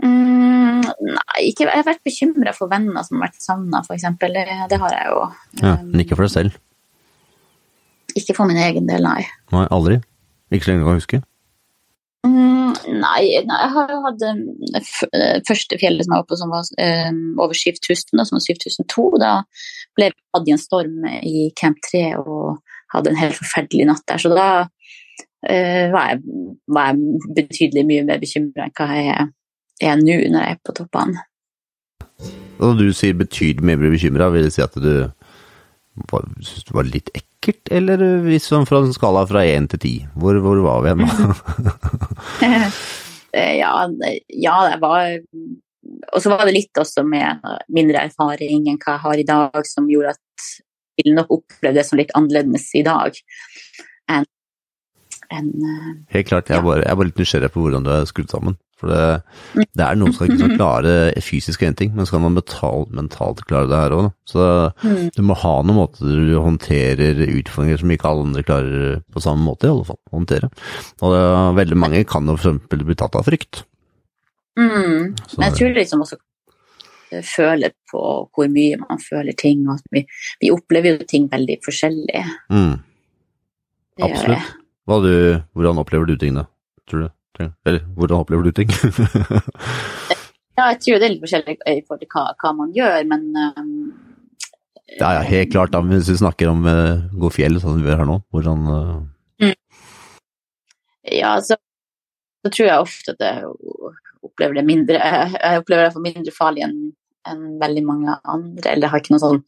[0.00, 4.06] Mm, nei, ikke, jeg har vært bekymra for venner som har vært savna, f.eks.
[4.20, 5.22] Det, det har jeg jo.
[5.60, 6.58] Ja, Um, men ikke for deg selv?
[8.18, 9.20] ikke for min egen del, nei.
[9.54, 10.00] Nei, aldri?
[10.50, 11.20] Ikke så lenge du kan huske?
[12.26, 14.32] Mm, nei, nei, jeg har jo hatt det
[15.14, 16.66] eh, første fjellet som jeg var på som var
[17.10, 19.06] um, over 7000, da, som var 7002.
[19.22, 19.30] Da
[19.96, 22.58] ble jeg tatt i en storm i Camp 3 og
[22.96, 24.20] hadde en helt forferdelig natt der.
[24.24, 24.48] Så da
[25.46, 29.30] eh, var, jeg, var jeg betydelig mye mer bekymra enn hva jeg er-
[29.80, 31.24] er nå når jeg er på toppene.
[32.60, 35.08] Når du sier betydelig mer bekymra, vil det si at du
[36.10, 39.82] var, synes det var litt ekkelt, eller hvis sånn fra en skala fra én til
[39.82, 39.94] ti?
[40.20, 41.04] Hvor, hvor var vi hen?
[43.30, 43.86] Eh, ja,
[44.26, 45.12] ja, det var
[46.10, 49.60] Og så var det litt også med mindre erfaring enn hva jeg har i dag,
[49.70, 50.48] som gjorde at
[50.98, 53.14] jeg ville nok oppleve det som litt annerledes i dag
[54.10, 54.26] enn
[55.30, 57.90] enn, eh, Helt klart, jeg er bare, jeg er bare litt nysgjerrig på hvordan du
[57.94, 58.56] er skrudd sammen.
[58.80, 62.22] For det, det er noen som ikke skal klare fysisk én ting, men så kan
[62.24, 64.08] man mental, mentalt klare det her òg.
[64.28, 64.46] Så
[64.80, 65.10] Mm.
[65.12, 69.44] du må ha noen måter du håndterer utfordringer som ikke alle andre klarer på samme
[69.44, 70.00] måte, i alle fall.
[70.14, 70.48] Håndtere.
[71.02, 71.22] Og det,
[71.60, 73.64] veldig mange kan jo eksempel bli tatt av frykt.
[74.56, 75.14] mm.
[75.36, 76.16] Men jeg tror liksom også
[77.26, 78.00] føler på
[78.32, 80.04] hvor mye man føler ting, og at vi,
[80.40, 82.24] vi opplever jo ting veldig forskjellig.
[82.54, 82.74] mm,
[84.00, 84.56] Absolutt.
[84.86, 85.14] Du,
[85.54, 86.46] hvordan opplever du ting da,
[86.90, 87.10] tror du?
[87.64, 88.70] Eller hvordan opplever du ting?
[90.60, 93.22] Ja, jeg tror det er litt forskjellig i forhold til hva, hva man gjør, men
[93.56, 93.68] um,
[94.98, 95.72] ja, ja, helt klart.
[95.72, 98.66] da, Hvis vi snakker om uh, gå fjell, sånn som vi gjør her nå, hvordan
[98.68, 99.54] uh,
[101.08, 101.56] Ja, så,
[102.44, 103.48] så tror jeg ofte at jeg
[104.26, 106.76] opplever det mindre Jeg opplever det for mindre farlig enn
[107.30, 108.72] en veldig mange andre.
[108.72, 109.40] Eller jeg har ikke noe sånn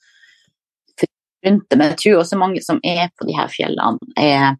[1.46, 1.78] rundt det.
[1.78, 4.56] Men jeg tror også mange som er på de her fjellene, er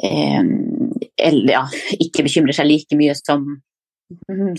[0.00, 1.64] eller ja,
[2.00, 3.44] ikke bekymrer seg like mye som,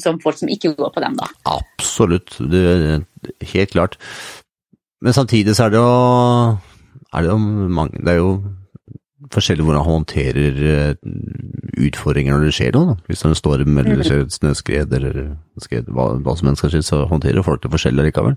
[0.01, 1.27] som folk som ikke går på dem, da.
[1.49, 3.03] Absolutt, det
[3.53, 3.97] helt klart.
[5.03, 5.93] Men samtidig så er det jo,
[7.13, 7.37] er det jo
[7.75, 8.29] mange Det er jo
[9.33, 10.95] forskjellig hvordan man håndterer eh,
[11.87, 12.93] utfordringer når det skjer noe.
[12.93, 12.95] Da.
[13.07, 15.19] Hvis det er en storm eller det skjer et snøskred eller
[15.63, 18.35] skred, hva, hva som helst skal skje, så håndterer folk det forskjellig likevel.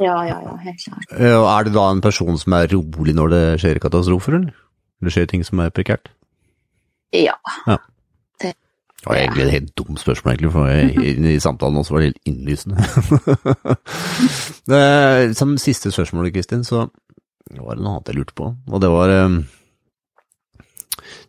[0.00, 1.16] Ja, ja, ja, helt klart.
[1.18, 4.54] Eh, Er det da en person som er rolig når det skjer katastrofer, eller?
[5.02, 6.12] Det skjer ting som er prekært?
[7.12, 7.34] Ja.
[9.02, 12.12] Det var egentlig et helt dumt spørsmål, egentlig, for jeg, i samtalen også var det
[12.12, 12.76] helt innlysende.
[14.70, 16.86] det, som siste spørsmål, Kristin, så
[17.50, 19.40] var det noe annet jeg lurte på, og det var eh,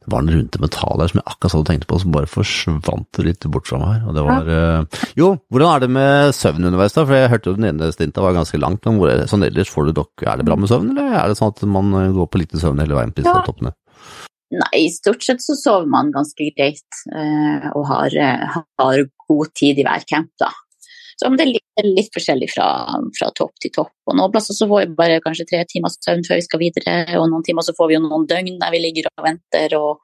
[0.04, 2.30] Det var noe rundt det mentale her som jeg akkurat hadde tenkt på, som bare
[2.30, 4.02] forsvant litt bort fra meg her.
[4.10, 7.06] Og det var uh, Jo, hvordan er det med søvn underveis, da?
[7.08, 9.90] For jeg hørte jo den ene stinta var ganske langt, men hvor, sånn ellers får
[9.90, 12.30] du dokk Er det bra med søvn, eller er det sånn at man eh, går
[12.34, 13.46] på lite søvn hele veien på disse Ja.
[13.48, 13.74] toppene?
[14.54, 18.14] Nei, stort sett så sover man ganske greit uh, og har,
[18.78, 20.52] har god tid i hver camp, da.
[21.24, 22.68] Men det er litt, forskjellig fra,
[23.18, 23.94] fra topp til topp.
[24.10, 26.98] Og noen plasser så får vi bare kanskje tre timers søvn før vi skal videre,
[27.20, 30.02] og noen timer så får vi jo noen døgn der vi ligger og venter og,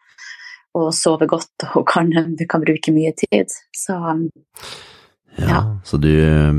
[0.79, 3.59] og sover godt og kan, vi kan bruke mye tid.
[3.75, 3.97] Så
[5.39, 5.59] Ja, Ja.
[5.85, 6.09] Så du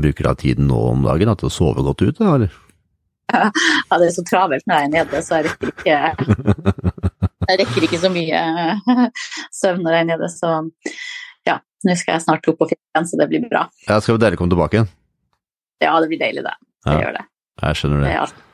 [0.01, 2.53] bruker da tiden nå om dagen da, til å sove godt ut, da, eller?
[3.89, 5.97] ja, det er så travelt når jeg er nede, så jeg rekker ikke,
[7.47, 8.41] jeg rekker ikke så mye
[9.61, 10.31] søvn når jeg er nede.
[10.33, 10.53] Så
[11.87, 13.65] nå skal jeg snart opp på igjen, så det blir bra.
[13.87, 14.91] Ja, skal dere komme tilbake igjen?
[15.81, 16.55] Ja, det blir deilig, det.
[16.85, 17.01] Det Ja.
[17.01, 17.25] gjør det.
[17.61, 18.47] Jeg skjønner det det.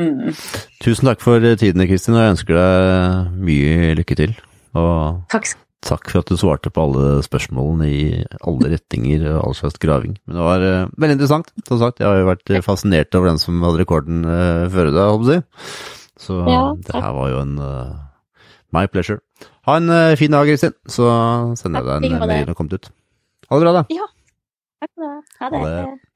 [0.00, 0.34] Mm.
[0.80, 4.36] Tusen takk for tiden, Kristin, og jeg ønsker deg mye lykke til.
[4.74, 5.50] Og Takk
[5.80, 8.00] takk for at du svarte på alle spørsmålene i
[8.44, 10.18] alle retninger og all slags graving.
[10.28, 12.02] Men det var uh, veldig interessant, som sagt.
[12.02, 15.32] Jeg har jo vært eh, fascinert over den som hadde rekorden uh, før deg, holdt
[15.32, 15.96] jeg på å si.
[16.20, 17.94] Så Ja, det her var jo en uh,
[18.76, 19.20] my pleasure.
[19.68, 21.06] Ha en eh, fin dag, Kristin, så
[21.60, 22.90] sender jeg deg en mail når du har kommet ut.
[23.50, 23.82] Ha det bra, da.
[24.80, 25.10] Takk for det.
[25.40, 25.72] Ha Ha det.
[25.76, 26.09] det.